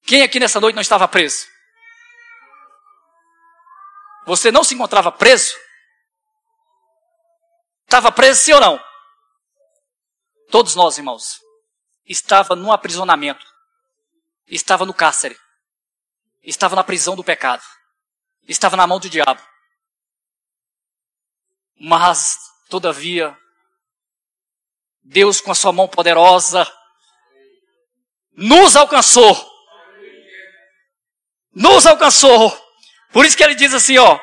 [0.08, 1.48] Quem aqui nesta noite não estava preso?
[4.26, 5.56] Você não se encontrava preso?
[7.86, 8.84] Estava preso sim ou não?
[10.50, 11.47] Todos nós, irmãos
[12.08, 13.46] estava num aprisionamento,
[14.48, 15.38] estava no cárcere,
[16.42, 17.64] estava na prisão do pecado,
[18.48, 19.42] estava na mão do diabo.
[21.80, 22.38] Mas,
[22.70, 23.38] todavia,
[25.04, 26.66] Deus, com a sua mão poderosa,
[28.34, 29.36] nos alcançou.
[31.54, 32.52] Nos alcançou.
[33.12, 34.20] Por isso que ele diz assim, ó.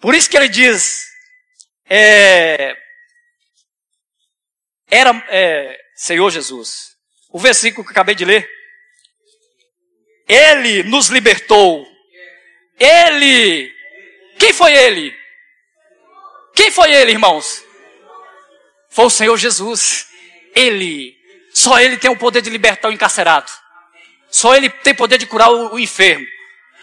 [0.00, 1.06] Por isso que ele diz,
[1.86, 2.76] é,
[4.86, 6.94] era, é, Senhor Jesus.
[7.30, 8.48] O versículo que acabei de ler.
[10.28, 11.86] Ele nos libertou.
[12.78, 13.72] Ele.
[14.38, 15.16] Quem foi ele?
[16.54, 17.64] Quem foi ele, irmãos?
[18.90, 20.06] Foi o Senhor Jesus.
[20.54, 21.16] Ele.
[21.52, 23.50] Só ele tem o poder de libertar o encarcerado.
[24.28, 26.26] Só ele tem poder de curar o, enfermo.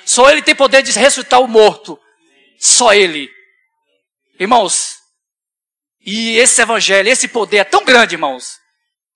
[0.06, 2.00] Só ele tem poder de ressuscitar o morto.
[2.58, 3.30] Só ele.
[4.40, 4.98] Irmãos,
[6.00, 8.61] e esse evangelho, esse poder é tão grande, irmãos,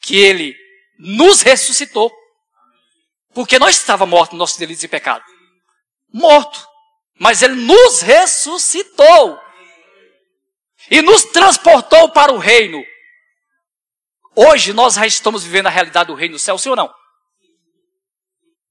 [0.01, 0.55] que ele
[0.97, 2.11] nos ressuscitou.
[3.33, 5.23] Porque nós estávamos mortos no nosso delito e pecado.
[6.13, 6.65] Morto.
[7.19, 9.39] Mas ele nos ressuscitou.
[10.89, 12.83] E nos transportou para o reino.
[14.35, 16.93] Hoje nós já estamos vivendo a realidade do reino do céu, sim ou não?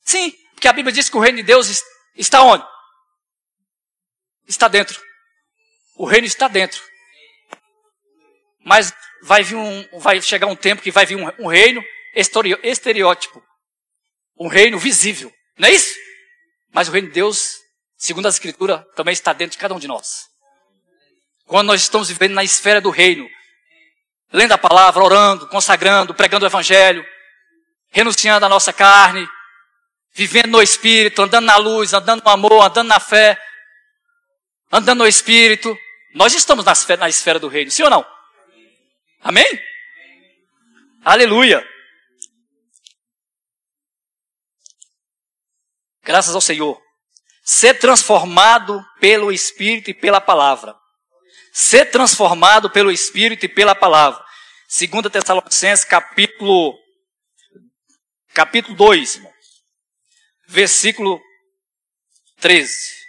[0.02, 1.82] Sim, porque a Bíblia diz que o reino de Deus
[2.16, 2.64] está onde?
[4.46, 5.02] Está dentro.
[5.96, 6.82] O reino está dentro.
[8.64, 11.82] Mas vai vir um, vai chegar um tempo que vai vir um, um reino
[12.14, 13.42] estereótipo,
[14.38, 15.94] um reino visível, não é isso?
[16.70, 17.56] Mas o reino de Deus,
[17.96, 20.26] segundo a Escritura, também está dentro de cada um de nós.
[21.46, 23.26] Quando nós estamos vivendo na esfera do reino,
[24.30, 27.04] lendo a palavra, orando, consagrando, pregando o evangelho,
[27.90, 29.26] renunciando à nossa carne,
[30.12, 33.40] vivendo no espírito, andando na luz, andando no amor, andando na fé,
[34.70, 35.74] andando no espírito,
[36.14, 38.13] nós estamos na esfera, na esfera do reino, sim ou não?
[39.24, 39.58] Amém?
[41.02, 41.66] Aleluia.
[46.02, 46.78] Graças ao Senhor.
[47.42, 50.76] Ser transformado pelo Espírito e pela palavra.
[51.54, 54.22] Ser transformado pelo Espírito e pela palavra.
[54.68, 56.78] 2 Tessalonicenses, capítulo,
[58.34, 59.22] capítulo 2,
[60.48, 61.18] versículo
[62.40, 63.03] 13.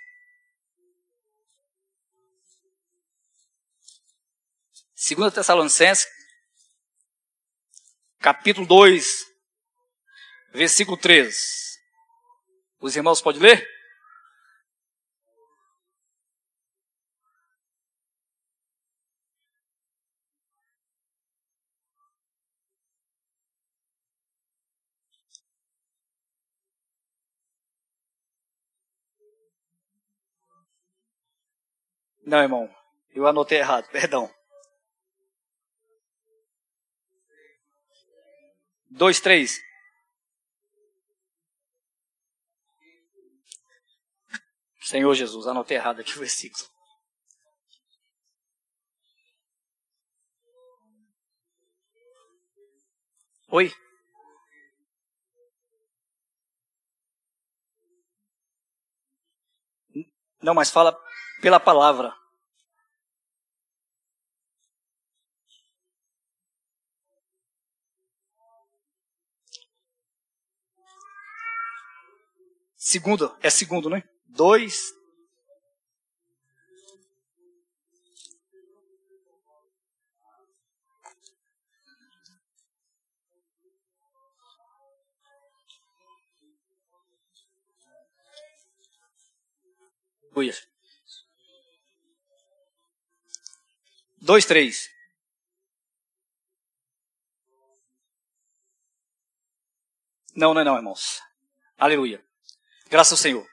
[5.07, 6.07] Segunda Tessalonicenses,
[8.17, 9.23] capítulo 2,
[10.51, 11.37] versículo 13.
[12.79, 13.69] Os irmãos podem ler?
[32.25, 32.75] Não, irmão,
[33.13, 34.33] eu anotei errado, perdão.
[38.89, 39.61] Dois, três.
[44.81, 46.63] Senhor Jesus, anotei errado aqui o versículo.
[53.49, 53.71] Oi?
[60.41, 60.95] Não, mas fala
[61.41, 62.15] pela palavra.
[72.87, 74.07] Segundo, é segundo, né?
[74.27, 74.93] Dois.
[90.31, 90.69] Aleluia.
[94.21, 94.91] Dois, três.
[100.35, 101.19] Não, não é não, irmãos.
[101.79, 102.23] Aleluia.
[102.89, 103.45] Graças ao Senhor.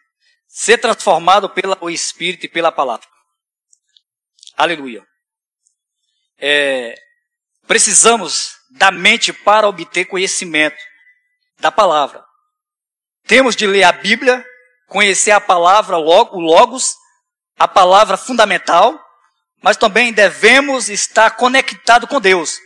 [0.46, 3.06] Ser transformado pelo Espírito e pela palavra.
[4.56, 5.02] Aleluia.
[6.38, 6.94] É,
[7.66, 10.76] precisamos da mente para obter conhecimento
[11.58, 12.24] da palavra.
[13.26, 14.44] Temos de ler a Bíblia,
[14.88, 16.94] conhecer a palavra, o Logos,
[17.58, 19.00] a palavra fundamental,
[19.62, 22.58] mas também devemos estar conectado com Deus,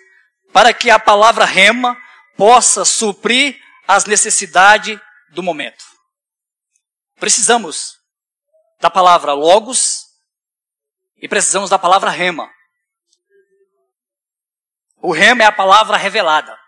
[0.52, 1.96] para que a palavra rema
[2.36, 4.98] possa suprir as necessidades
[5.30, 5.95] do momento.
[7.16, 7.98] Precisamos
[8.80, 10.06] da palavra logos
[11.16, 12.50] e precisamos da palavra rema.
[14.96, 16.58] O rema é a palavra revelada.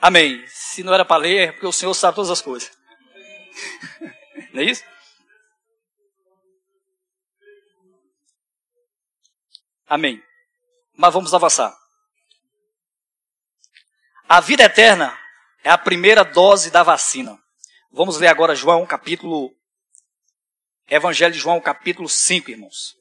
[0.00, 0.46] Amém.
[0.46, 2.70] Se não era para ler, é porque o Senhor sabe todas as coisas.
[4.54, 4.84] não é isso?
[9.86, 10.22] Amém.
[10.94, 11.76] Mas vamos avançar.
[14.28, 15.18] A vida eterna
[15.64, 17.42] é a primeira dose da vacina.
[17.90, 19.56] Vamos ler agora João capítulo.
[20.86, 22.96] Evangelho de João capítulo 5, irmãos.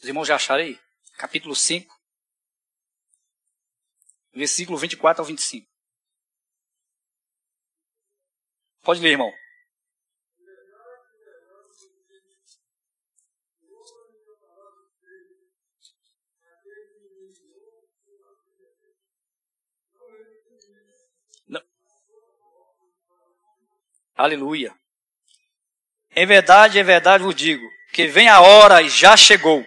[0.00, 0.80] Os irmãos já acharam aí?
[1.16, 1.92] Capítulo 5,
[4.32, 5.75] versículo 24 ao 25.
[8.86, 9.34] Pode ler, irmão.
[21.48, 21.60] Não.
[24.14, 24.72] Aleluia.
[26.14, 29.66] Em verdade, em verdade vos digo, que vem a hora e já chegou,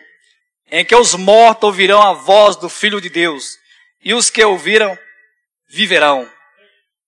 [0.68, 3.60] em que os mortos ouvirão a voz do Filho de Deus,
[4.02, 4.98] e os que ouviram
[5.68, 6.32] viverão.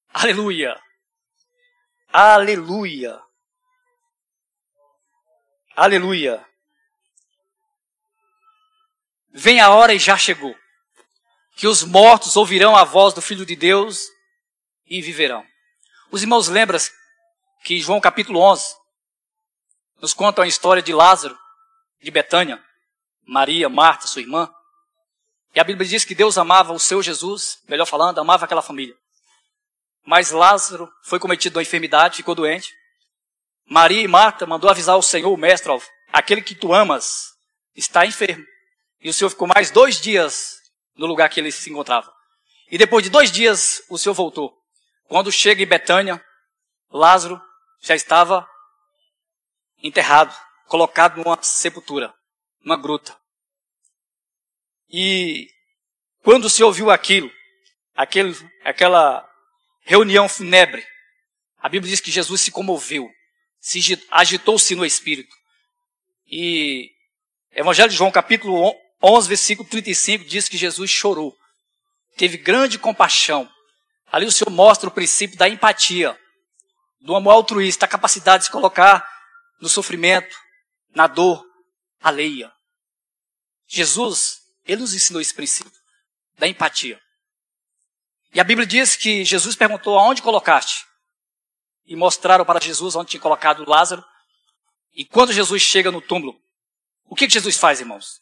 [0.10, 0.78] Aleluia.
[2.14, 3.22] Aleluia.
[5.76, 6.46] Aleluia.
[9.34, 10.54] Vem a hora e já chegou.
[11.56, 14.00] Que os mortos ouvirão a voz do Filho de Deus
[14.86, 15.46] e viverão.
[16.12, 16.78] Os irmãos lembram
[17.64, 18.76] que João capítulo 11
[20.02, 21.38] nos conta a história de Lázaro,
[22.02, 22.62] de Betânia,
[23.26, 24.52] Maria, Marta, sua irmã.
[25.56, 28.98] E a Bíblia diz que Deus amava o seu Jesus, melhor falando, amava aquela família.
[30.06, 32.74] Mas Lázaro foi cometido uma enfermidade, ficou doente.
[33.66, 35.72] Maria e Marta mandou avisar o Senhor, o mestre,
[36.12, 37.32] aquele que tu amas
[37.76, 38.46] está enfermo.
[39.00, 40.60] E o Senhor ficou mais dois dias
[40.96, 42.12] no lugar que ele se encontrava.
[42.70, 44.54] E depois de dois dias, o Senhor voltou.
[45.06, 46.24] Quando chega em Betânia,
[46.90, 47.42] Lázaro
[47.82, 48.48] já estava
[49.82, 50.36] enterrado,
[50.68, 52.14] colocado numa sepultura,
[52.64, 53.18] numa gruta.
[54.90, 55.48] E
[56.24, 57.32] quando o Senhor viu aquilo,
[57.96, 59.28] aquele, aquela
[59.92, 60.88] reunião fúnebre.
[61.58, 63.10] A Bíblia diz que Jesus se comoveu,
[63.60, 65.36] se agitou-se no espírito.
[66.26, 66.90] E
[67.52, 68.74] Evangelho de João, capítulo
[69.04, 71.36] 11, versículo 35, diz que Jesus chorou.
[72.16, 73.50] Teve grande compaixão.
[74.10, 76.18] Ali o Senhor mostra o princípio da empatia,
[77.02, 79.06] do amor altruísta, a capacidade de se colocar
[79.60, 80.36] no sofrimento,
[80.96, 81.46] na dor
[82.02, 82.50] alheia.
[83.68, 85.72] Jesus, ele nos ensinou esse princípio
[86.40, 87.00] da empatia.
[88.34, 90.86] E a Bíblia diz que Jesus perguntou: aonde colocaste?
[91.86, 94.04] E mostraram para Jesus onde tinha colocado Lázaro.
[94.94, 96.42] E quando Jesus chega no túmulo,
[97.06, 98.22] o que, Jesus faz, irmãos?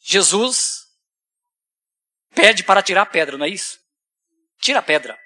[0.00, 0.86] Jesus
[2.34, 3.78] pede para tirar a pedra, não é isso?
[4.60, 5.18] Tira a pedra.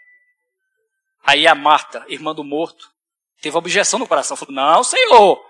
[1.23, 2.93] Aí a Marta, irmã do morto,
[3.41, 4.37] teve objeção no coração.
[4.37, 5.45] Falou: Não, Senhor,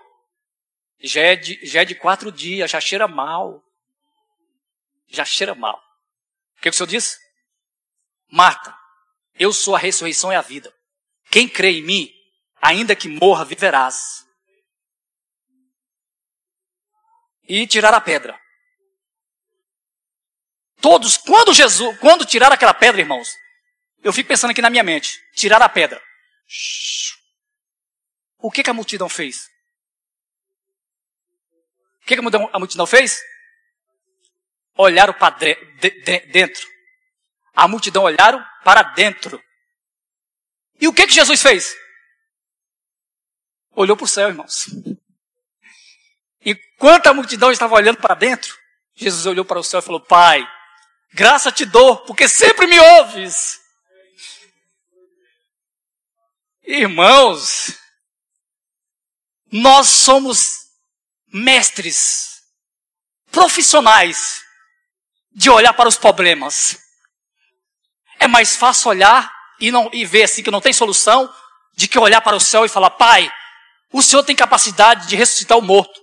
[0.99, 3.63] já é de, já é de quatro dias, já cheira mal.
[5.07, 5.86] Já cheira mal.
[6.57, 7.17] O que, que o Senhor disse?
[8.31, 8.75] Marta,
[9.35, 10.73] eu sou a ressurreição e a vida.
[11.29, 12.11] Quem crê em mim,
[12.61, 14.25] ainda que morra, viverás.
[17.47, 18.39] E tirar a pedra.
[20.81, 23.29] Todos, quando Jesus, quando tirar aquela pedra, irmãos,
[24.03, 26.01] eu fico pensando aqui na minha mente, tirar a pedra.
[28.39, 29.47] O que, que a multidão fez?
[32.01, 33.19] O que, que a multidão fez?
[34.77, 35.55] Olharam para de,
[35.89, 36.65] de, dentro.
[37.53, 39.43] A multidão olharam para dentro.
[40.79, 41.75] E o que que Jesus fez?
[43.71, 44.67] Olhou para o céu, irmãos.
[46.45, 48.57] Enquanto a multidão estava olhando para dentro,
[48.95, 50.47] Jesus olhou para o céu e falou: Pai,
[51.13, 53.59] graça te dou, porque sempre me ouves.
[56.63, 57.77] Irmãos,
[59.51, 60.67] nós somos
[61.31, 62.43] mestres,
[63.31, 64.46] profissionais
[65.37, 66.79] de olhar para os problemas.
[68.19, 71.31] É mais fácil olhar e, não, e ver assim que não tem solução,
[71.75, 73.31] de que olhar para o céu e falar: Pai,
[73.93, 76.01] o Senhor tem capacidade de ressuscitar o morto.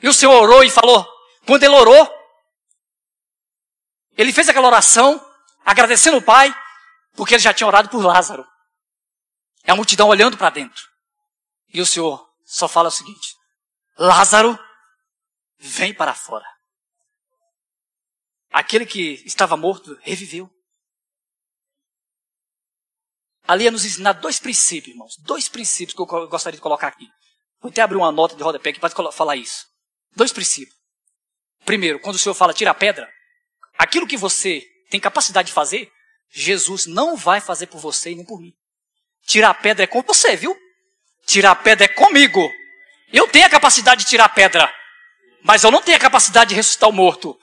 [0.00, 1.04] E o Senhor orou e falou.
[1.44, 2.08] Quando ele orou,
[4.16, 5.20] ele fez aquela oração,
[5.64, 6.54] agradecendo o Pai,
[7.14, 8.46] porque ele já tinha orado por Lázaro.
[9.64, 10.84] É a multidão olhando para dentro.
[11.74, 13.34] E o Senhor só fala o seguinte:
[13.98, 14.56] Lázaro,
[15.66, 16.46] vem para fora.
[18.50, 20.50] Aquele que estava morto reviveu.
[23.46, 25.16] Ali é nos ensinar dois princípios, irmãos.
[25.18, 27.08] Dois princípios que eu gostaria de colocar aqui.
[27.60, 29.66] Vou até abrir uma nota de rodapé que pode falar isso.
[30.14, 30.76] Dois princípios.
[31.64, 33.10] Primeiro, quando o Senhor fala tira a pedra,
[33.78, 35.90] aquilo que você tem capacidade de fazer,
[36.30, 38.52] Jesus não vai fazer por você e nem por mim.
[39.26, 40.56] Tirar a pedra é com você, viu?
[41.26, 42.40] Tirar a pedra é comigo.
[43.12, 44.72] Eu tenho a capacidade de tirar a pedra.
[45.46, 47.40] Mas eu não tenho a capacidade de ressuscitar o morto.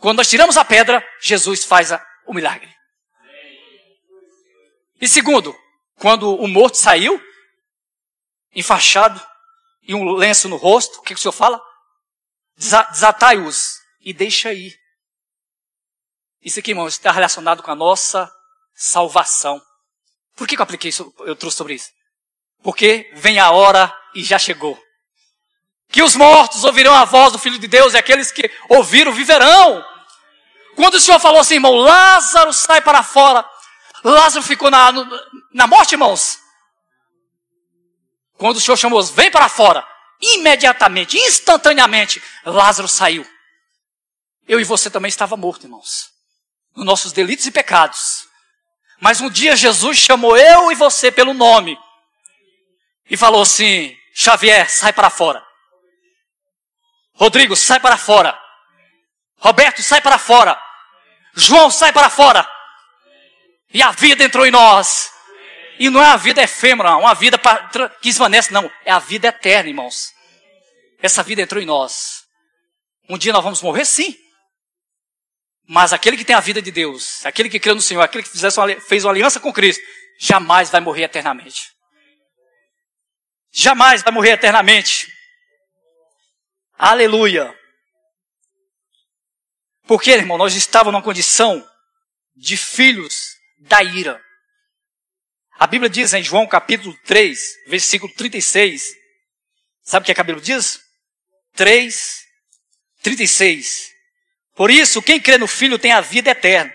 [0.00, 2.68] Quando nós tiramos a pedra, Jesus faz a, o milagre.
[5.00, 5.56] E segundo,
[5.94, 7.22] quando o morto saiu,
[8.52, 9.24] enfaixado,
[9.82, 11.62] e um lenço no rosto, o que, que o Senhor fala?
[12.56, 14.76] Desatai-os e deixa ir.
[16.42, 18.28] Isso aqui, irmãos, está relacionado com a nossa
[18.74, 19.62] salvação.
[20.34, 21.90] Por que, que eu apliquei isso, eu trouxe sobre isso?
[22.60, 24.76] Porque vem a hora e já chegou
[25.90, 29.84] que os mortos ouvirão a voz do Filho de Deus e aqueles que ouviram viverão.
[30.76, 33.44] Quando o Senhor falou assim, irmão, Lázaro sai para fora,
[34.04, 34.92] Lázaro ficou na,
[35.52, 36.38] na morte, irmãos.
[38.38, 39.86] Quando o Senhor chamou, vem para fora,
[40.20, 43.26] imediatamente, instantaneamente, Lázaro saiu.
[44.48, 46.10] Eu e você também estava morto, irmãos,
[46.74, 48.26] nos nossos delitos e pecados.
[49.00, 51.76] Mas um dia Jesus chamou eu e você pelo nome
[53.08, 55.49] e falou assim: Xavier, sai para fora.
[57.20, 58.36] Rodrigo, sai para fora.
[59.36, 60.58] Roberto, sai para fora.
[61.34, 62.48] João, sai para fora.
[63.74, 65.12] E a vida entrou em nós.
[65.78, 67.38] E não é a vida efêmera, uma vida
[68.00, 68.70] que esvanece, não.
[68.86, 70.14] É a vida eterna, irmãos.
[71.02, 72.24] Essa vida entrou em nós.
[73.06, 74.16] Um dia nós vamos morrer, sim.
[75.68, 78.30] Mas aquele que tem a vida de Deus, aquele que crê no Senhor, aquele que
[78.80, 79.82] fez uma aliança com Cristo,
[80.18, 81.70] jamais vai morrer eternamente.
[83.52, 85.19] Jamais vai morrer eternamente.
[86.82, 87.54] Aleluia.
[89.86, 91.62] Porque, irmão, nós estávamos numa condição
[92.34, 94.18] de filhos da ira.
[95.58, 98.94] A Bíblia diz em João capítulo 3, versículo 36.
[99.82, 100.80] Sabe o que, é que a Bíblia diz?
[101.54, 102.22] 3,
[103.02, 103.90] 36.
[104.56, 106.72] Por isso, quem crê no Filho tem a vida eterna.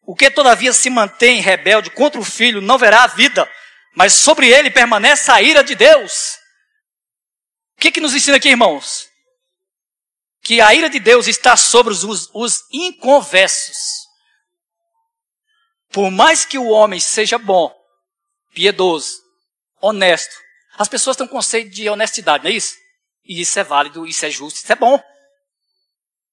[0.00, 3.46] O que todavia se mantém rebelde contra o Filho não verá a vida,
[3.94, 6.38] mas sobre ele permanece a ira de Deus.
[7.76, 9.11] O que, que nos ensina aqui, irmãos?
[10.42, 14.08] Que a ira de Deus está sobre os, os inconversos.
[15.90, 17.72] Por mais que o homem seja bom,
[18.52, 19.22] piedoso,
[19.80, 20.34] honesto,
[20.76, 22.74] as pessoas têm um conceito de honestidade, não é isso?
[23.24, 25.00] E isso é válido, isso é justo, isso é bom.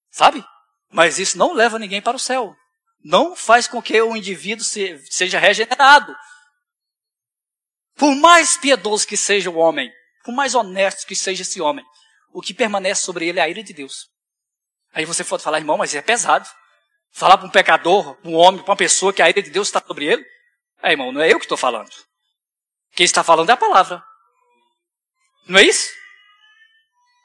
[0.10, 0.44] Sabe?
[0.92, 2.56] Mas isso não leva ninguém para o céu.
[3.04, 6.16] Não faz com que o indivíduo seja regenerado.
[7.96, 9.92] Por mais piedoso que seja o homem,
[10.24, 11.86] por mais honesto que seja esse homem,
[12.32, 14.10] o que permanece sobre ele é a ira de Deus.
[14.94, 16.48] Aí você pode falar, irmão, mas é pesado.
[17.12, 19.68] Falar para um pecador, para um homem, para uma pessoa que a ira de Deus
[19.68, 20.26] está sobre ele.
[20.82, 21.92] É, irmão, não é eu que estou falando.
[22.96, 24.04] Quem está falando é a palavra.
[25.48, 25.90] Não é isso?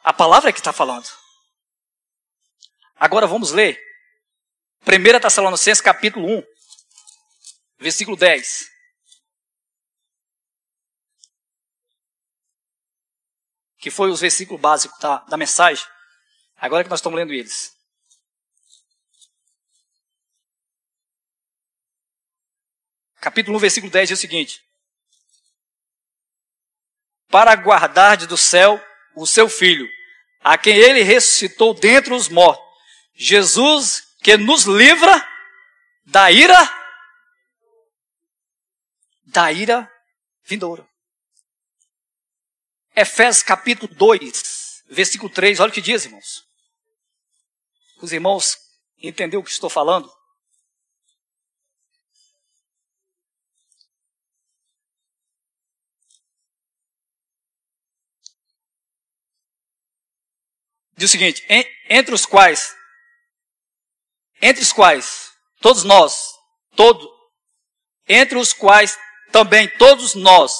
[0.02, 1.06] A palavra é que está falando.
[2.96, 3.80] Agora vamos ler
[4.86, 6.42] 1 Tessalonicenses capítulo 1,
[7.78, 8.73] versículo 10.
[13.84, 15.84] Que foi os versículos básicos da, da mensagem.
[16.56, 17.76] Agora que nós estamos lendo eles.
[23.20, 24.64] Capítulo 1, versículo 10 diz o seguinte:
[27.28, 28.82] Para guardar do céu
[29.14, 29.86] o seu filho,
[30.40, 32.64] a quem ele ressuscitou dentre os mortos,
[33.14, 35.12] Jesus que nos livra
[36.06, 36.58] da ira,
[39.26, 39.92] da ira
[40.42, 40.93] vindoura.
[42.96, 46.44] Efésios capítulo 2, versículo 3, olha o que diz, irmãos.
[48.00, 48.56] Os irmãos
[48.98, 50.12] entenderam o que estou falando?
[60.96, 61.44] Diz o seguinte:
[61.88, 62.76] entre os quais,
[64.40, 66.32] entre os quais, todos nós,
[66.76, 67.12] todo,
[68.06, 68.96] entre os quais
[69.32, 70.56] também todos nós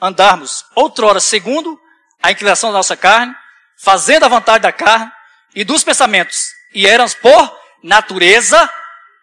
[0.00, 1.78] andarmos outrora segundo
[2.22, 3.34] a inclinação da nossa carne,
[3.78, 5.10] fazendo a vontade da carne
[5.54, 8.70] e dos pensamentos, e éramos por natureza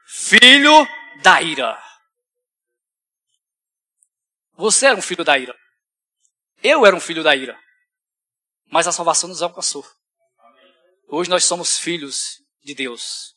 [0.06, 0.88] filho
[1.22, 1.82] da ira.
[4.58, 5.56] Você era um filho da ira.
[6.64, 7.60] Eu era um filho da ira.
[8.72, 9.86] Mas a salvação nos alcançou.
[11.08, 13.36] Hoje nós somos filhos de Deus.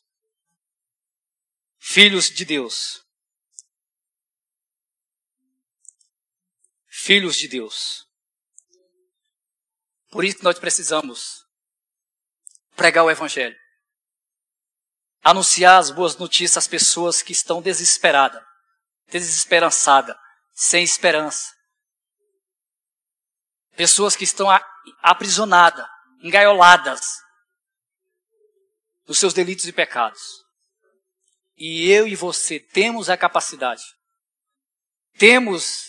[1.77, 3.03] Filhos de Deus.
[7.09, 8.07] Filhos de Deus.
[10.11, 11.43] Por isso nós precisamos
[12.75, 13.57] pregar o Evangelho.
[15.23, 18.43] Anunciar as boas notícias às pessoas que estão desesperadas,
[19.07, 20.15] desesperançadas,
[20.53, 21.51] sem esperança.
[23.75, 24.45] Pessoas que estão
[25.01, 25.87] aprisionadas,
[26.21, 27.01] engaioladas
[29.07, 30.21] dos seus delitos e pecados.
[31.57, 33.83] E eu e você temos a capacidade,
[35.17, 35.88] temos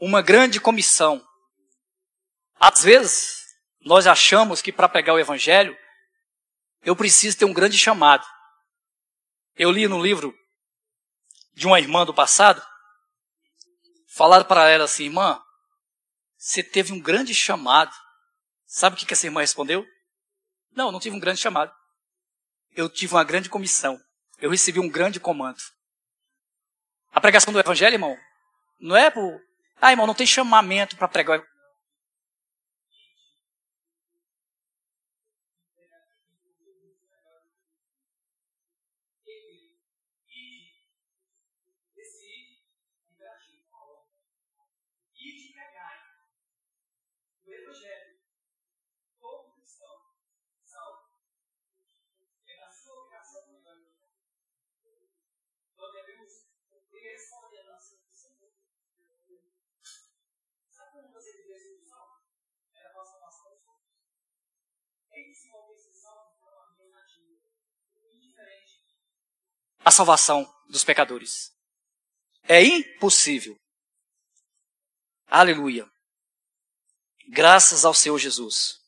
[0.00, 1.24] uma grande comissão.
[2.58, 3.44] Às vezes,
[3.80, 5.76] nós achamos que para pregar o Evangelho,
[6.82, 8.26] eu preciso ter um grande chamado.
[9.54, 10.34] Eu li no livro
[11.52, 12.62] de uma irmã do passado,
[14.08, 15.40] falaram para ela assim, irmã,
[16.36, 17.94] você teve um grande chamado.
[18.64, 19.86] Sabe o que essa irmã respondeu?
[20.72, 21.70] Não, não tive um grande chamado.
[22.72, 24.00] Eu tive uma grande comissão.
[24.38, 25.60] Eu recebi um grande comando.
[27.12, 28.16] A pregação do evangelho, irmão,
[28.80, 29.49] não é por.
[29.80, 31.42] Ah, irmão, não tem chamamento para pregar.
[69.84, 71.52] A salvação dos pecadores.
[72.42, 73.58] É impossível.
[75.26, 75.90] Aleluia.
[77.28, 78.80] Graças ao Senhor Jesus.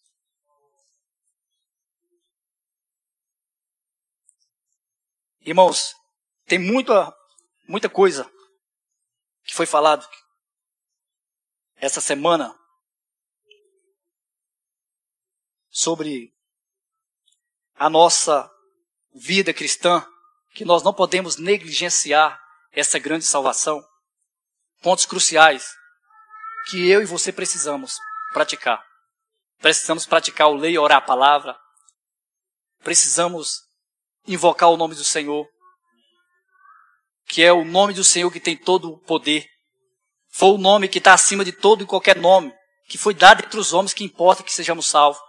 [5.40, 5.95] Irmãos,
[6.47, 7.12] tem muita,
[7.68, 8.30] muita coisa
[9.45, 10.09] que foi falado
[11.76, 12.57] essa semana
[15.68, 16.32] sobre
[17.74, 18.49] a nossa
[19.14, 20.07] vida cristã,
[20.55, 22.39] que nós não podemos negligenciar
[22.73, 23.83] essa grande salvação.
[24.83, 25.75] Pontos cruciais
[26.71, 27.97] que eu e você precisamos
[28.33, 28.83] praticar.
[29.59, 31.57] Precisamos praticar o lei orar a palavra.
[32.83, 33.61] Precisamos
[34.27, 35.47] invocar o nome do Senhor,
[37.27, 39.47] que é o nome do Senhor que tem todo o poder.
[40.31, 42.53] Foi o nome que está acima de todo e qualquer nome,
[42.89, 45.21] que foi dado entre os homens que importa que sejamos salvos.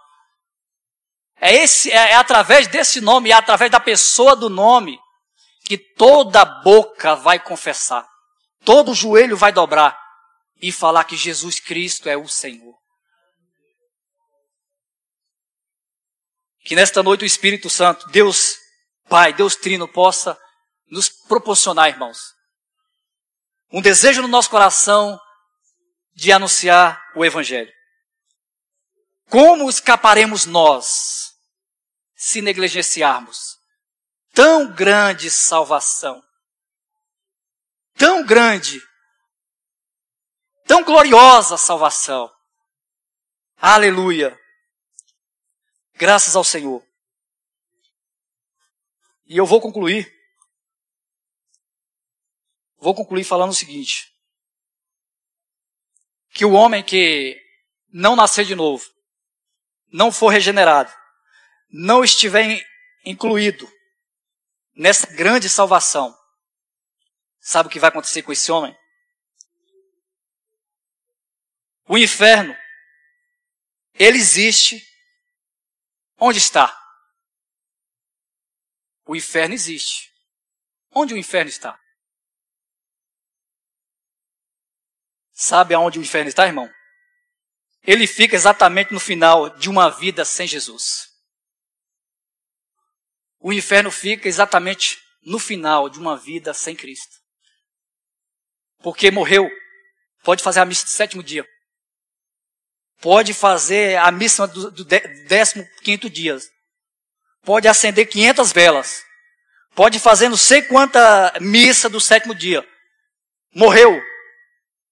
[1.40, 4.98] É, esse, é, é através desse nome, é através da pessoa do nome,
[5.64, 8.06] que toda boca vai confessar,
[8.64, 9.98] todo joelho vai dobrar
[10.60, 12.74] e falar que Jesus Cristo é o Senhor.
[16.64, 18.56] Que nesta noite o Espírito Santo, Deus
[19.08, 20.38] Pai, Deus Trino, possa
[20.86, 22.32] nos proporcionar, irmãos,
[23.72, 25.18] um desejo no nosso coração
[26.14, 27.72] de anunciar o Evangelho.
[29.28, 31.32] Como escaparemos nós
[32.14, 33.58] se negligenciarmos
[34.34, 36.22] tão grande salvação?
[37.96, 38.82] Tão grande,
[40.66, 42.30] tão gloriosa salvação.
[43.56, 44.38] Aleluia.
[45.94, 46.84] Graças ao Senhor.
[49.26, 50.12] E eu vou concluir.
[52.78, 54.12] Vou concluir falando o seguinte:
[56.30, 57.40] que o homem que
[57.88, 58.84] não nascer de novo,
[59.86, 60.92] não for regenerado,
[61.70, 62.60] não estiver
[63.04, 63.72] incluído
[64.74, 66.16] nessa grande salvação,
[67.40, 68.76] sabe o que vai acontecer com esse homem?
[71.86, 72.56] O inferno,
[73.94, 74.82] ele existe.
[76.16, 76.74] Onde está?
[79.04, 80.12] O inferno existe.
[80.90, 81.78] Onde o inferno está?
[85.32, 86.72] Sabe aonde o inferno está, irmão?
[87.82, 91.13] Ele fica exatamente no final de uma vida sem Jesus.
[93.44, 97.14] O inferno fica exatamente no final de uma vida sem Cristo.
[98.82, 99.50] Porque morreu.
[100.22, 101.46] Pode fazer a missa do sétimo dia.
[103.02, 104.70] Pode fazer a missa do,
[105.26, 106.38] décimo quinto dia.
[107.42, 109.04] Pode acender 500 velas.
[109.74, 112.66] Pode fazer não sei quanta missa do sétimo dia.
[113.54, 114.00] Morreu.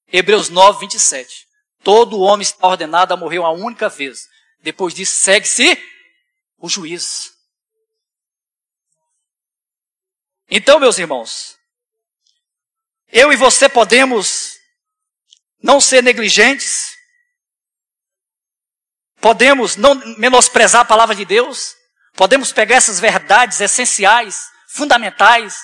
[0.08, 1.48] Hebreus 9, 27.
[1.82, 4.28] Todo homem está ordenado a morrer uma única vez.
[4.60, 5.82] Depois disso, segue-se
[6.58, 7.31] o juízo.
[10.54, 11.56] Então, meus irmãos,
[13.08, 14.58] eu e você podemos
[15.62, 16.94] não ser negligentes,
[19.18, 21.74] podemos não menosprezar a palavra de Deus,
[22.12, 25.58] podemos pegar essas verdades essenciais, fundamentais,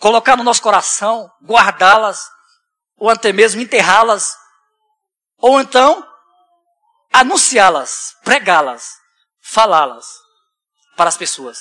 [0.00, 2.30] colocar no nosso coração, guardá-las,
[2.98, 4.36] ou até mesmo enterrá-las
[5.38, 6.06] ou então,
[7.10, 8.98] anunciá-las, pregá-las,
[9.40, 10.06] falá-las
[10.94, 11.58] para as pessoas.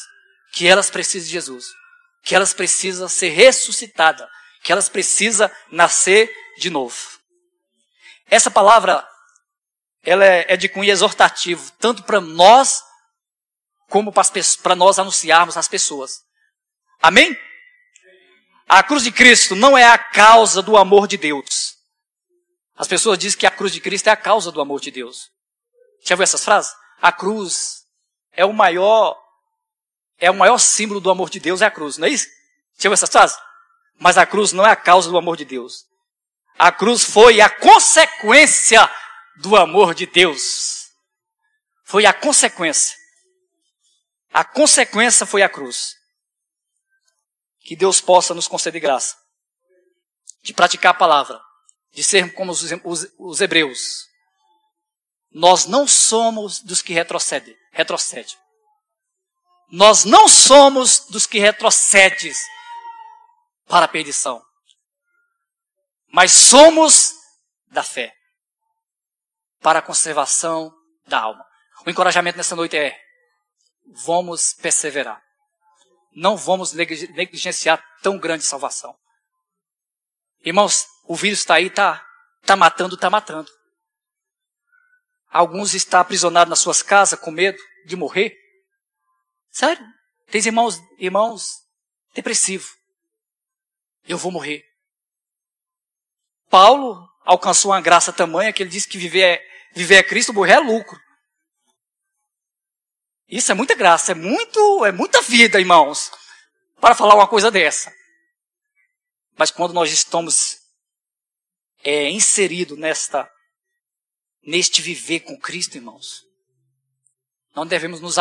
[0.51, 1.80] Que elas precisam de Jesus.
[2.24, 4.28] Que elas precisam ser ressuscitadas.
[4.63, 6.97] Que elas precisam nascer de novo.
[8.30, 9.07] Essa palavra,
[10.03, 12.84] ela é, é de cunho exortativo, tanto para nós,
[13.89, 14.13] como
[14.61, 16.22] para nós anunciarmos às pessoas.
[17.01, 17.36] Amém?
[18.67, 21.76] A cruz de Cristo não é a causa do amor de Deus.
[22.76, 25.32] As pessoas dizem que a cruz de Cristo é a causa do amor de Deus.
[26.05, 26.72] Já viu essas frases?
[27.01, 27.84] A cruz
[28.32, 29.17] é o maior
[30.20, 32.28] é o maior símbolo do amor de Deus é a cruz, não é isso?
[32.78, 33.38] Já viu essas frases?
[33.97, 35.86] Mas a cruz não é a causa do amor de Deus.
[36.57, 38.89] A cruz foi a consequência
[39.38, 40.89] do amor de Deus.
[41.86, 42.97] Foi a consequência.
[44.34, 45.95] A consequência foi a cruz.
[47.61, 49.17] Que Deus possa nos conceder graça
[50.41, 51.39] de praticar a palavra
[51.91, 54.07] de sermos como os, os, os hebreus.
[55.32, 57.55] Nós não somos dos que retrocedem.
[57.72, 58.38] Retrocede.
[59.72, 62.34] Nós não somos dos que retrocedem
[63.67, 64.43] para a perdição.
[66.11, 67.13] Mas somos
[67.67, 68.13] da fé.
[69.61, 70.74] Para a conservação
[71.05, 71.45] da alma.
[71.86, 72.99] O encorajamento nessa noite é:
[74.05, 75.22] vamos perseverar.
[76.15, 78.97] Não vamos negligenciar tão grande salvação.
[80.43, 82.03] Irmãos, o vírus está aí, está
[82.45, 83.51] tá matando, está matando.
[85.30, 88.36] Alguns estão aprisionados nas suas casas com medo de morrer.
[89.52, 89.86] Sério?
[90.28, 91.66] Tem irmãos, irmãos
[92.14, 92.78] depressivos.
[94.08, 94.64] Eu vou morrer.
[96.50, 100.54] Paulo alcançou uma graça tamanha que ele disse que viver é, viver é Cristo, morrer
[100.54, 101.00] é lucro.
[103.28, 106.12] Isso é muita graça, é muito, é muita vida, irmãos,
[106.82, 107.93] para falar uma coisa dessa.
[109.38, 110.58] Mas quando nós estamos
[111.84, 113.32] é, inseridos nesta,
[114.41, 116.26] neste viver com Cristo, irmãos,
[117.56, 118.18] não devemos nos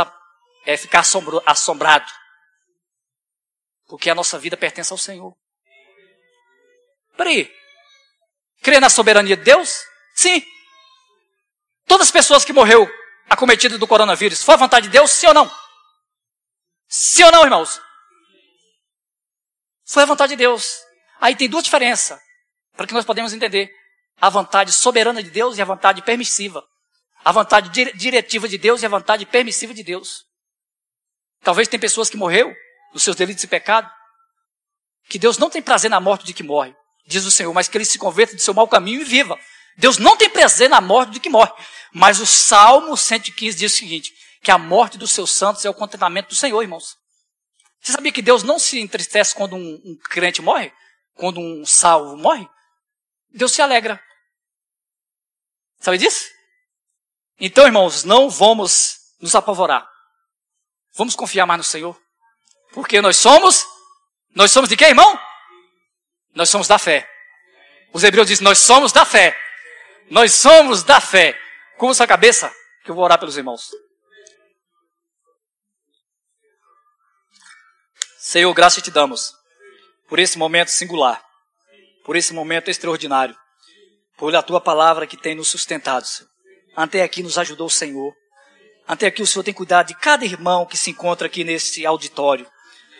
[0.64, 2.12] é, ficar assombro, assombrados,
[3.86, 5.36] porque a nossa vida pertence ao Senhor.
[7.16, 7.52] Peraí,
[8.62, 9.82] crê na soberania de Deus?
[10.14, 10.44] Sim.
[11.86, 12.88] Todas as pessoas que morreu
[13.28, 15.50] acometidas do coronavírus, foi a vontade de Deus, sim ou não?
[16.88, 17.80] Sim ou não, irmãos?
[19.84, 20.78] Foi a vontade de Deus.
[21.20, 22.18] Aí tem duas diferenças,
[22.76, 23.70] para que nós podemos entender.
[24.20, 26.64] A vontade soberana de Deus e a vontade permissiva.
[27.24, 30.27] A vontade diretiva de Deus e a vontade permissiva de Deus.
[31.42, 32.54] Talvez tem pessoas que morreram
[32.92, 33.90] dos seus delitos e pecados.
[35.08, 36.74] que Deus não tem prazer na morte de que morre,
[37.06, 39.38] diz o Senhor, mas que ele se converta de seu mau caminho e viva.
[39.78, 41.52] Deus não tem prazer na morte de que morre.
[41.92, 44.12] Mas o Salmo 115 diz o seguinte:
[44.42, 46.96] que a morte dos seus santos é o contentamento do Senhor, irmãos.
[47.80, 50.72] Você sabia que Deus não se entristece quando um, um crente morre?
[51.14, 52.48] Quando um salvo morre?
[53.30, 54.02] Deus se alegra.
[55.80, 56.26] Sabe disso?
[57.40, 59.88] Então, irmãos, não vamos nos apavorar.
[60.98, 61.96] Vamos confiar mais no Senhor.
[62.72, 63.64] Porque nós somos,
[64.34, 65.18] nós somos de quem, irmão?
[66.34, 67.08] Nós somos da fé.
[67.92, 69.38] Os hebreus dizem, nós somos da fé.
[70.10, 71.38] Nós somos da fé.
[71.78, 72.52] Curva sua cabeça,
[72.84, 73.70] que eu vou orar pelos irmãos.
[78.18, 79.32] Senhor, graça te damos
[80.08, 81.24] por esse momento singular,
[82.04, 83.36] por esse momento extraordinário,
[84.16, 86.28] por a tua palavra que tem nos sustentado, Senhor.
[86.74, 88.12] Até aqui nos ajudou o Senhor.
[88.88, 92.46] Até aqui o Senhor tem cuidado de cada irmão que se encontra aqui nesse auditório.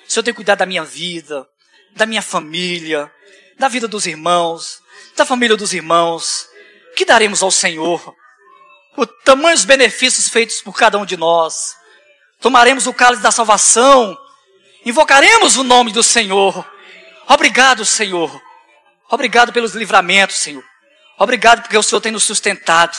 [0.07, 1.49] O Senhor tem cuidado da minha vida,
[1.97, 3.11] da minha família,
[3.59, 4.81] da vida dos irmãos,
[5.17, 6.47] da família dos irmãos.
[6.95, 8.15] Que daremos ao Senhor?
[8.97, 11.75] O tamanhos benefícios feitos por cada um de nós.
[12.41, 14.17] Tomaremos o cálice da salvação
[14.85, 16.67] Invocaremos o nome do Senhor.
[17.27, 18.41] Obrigado, Senhor.
[19.11, 20.65] Obrigado pelos livramentos, Senhor.
[21.19, 22.97] Obrigado porque o Senhor tem nos sustentado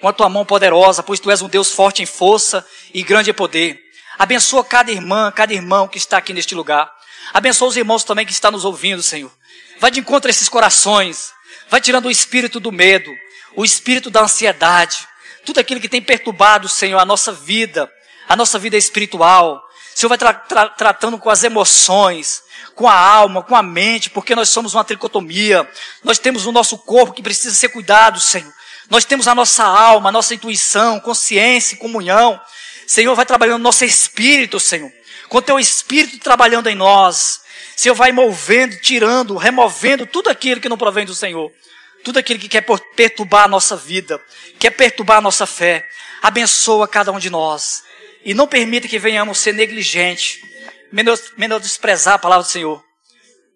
[0.00, 3.30] com a tua mão poderosa, pois tu és um Deus forte em força e grande
[3.30, 3.80] em poder.
[4.18, 6.90] Abençoa cada irmã, cada irmão que está aqui neste lugar.
[7.32, 9.30] Abençoa os irmãos também que estão nos ouvindo, Senhor.
[9.78, 11.32] Vai de encontro a esses corações.
[11.68, 13.10] Vai tirando o espírito do medo,
[13.54, 15.06] o espírito da ansiedade,
[15.44, 17.90] tudo aquilo que tem perturbado, Senhor, a nossa vida,
[18.28, 19.62] a nossa vida espiritual,
[19.94, 22.42] Senhor vai tra tra tratando com as emoções,
[22.74, 25.68] com a alma, com a mente, porque nós somos uma tricotomia.
[26.02, 28.52] Nós temos o nosso corpo que precisa ser cuidado, Senhor.
[28.90, 32.40] Nós temos a nossa alma, a nossa intuição, consciência comunhão.
[32.88, 34.90] Senhor, vai trabalhando no nosso espírito, Senhor.
[35.28, 37.40] Com o teu espírito trabalhando em nós.
[37.76, 41.52] Senhor, vai movendo, tirando, removendo tudo aquilo que não provém do Senhor.
[42.02, 42.66] Tudo aquilo que quer
[42.96, 44.20] perturbar a nossa vida,
[44.58, 45.86] quer perturbar a nossa fé.
[46.20, 47.84] Abençoa cada um de nós.
[48.24, 50.40] E não permita que venhamos ser negligentes,
[51.36, 52.82] menosprezar a palavra do Senhor.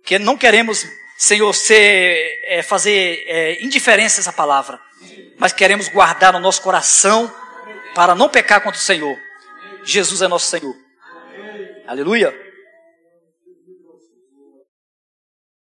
[0.05, 0.87] Que não queremos,
[1.19, 4.81] Senhor, ser, é, fazer é, indiferença a essa palavra.
[5.45, 7.31] Mas queremos guardar no nosso coração
[7.95, 9.15] para não pecar contra o Senhor.
[9.85, 10.75] Jesus é nosso Senhor.
[11.87, 12.35] Aleluia.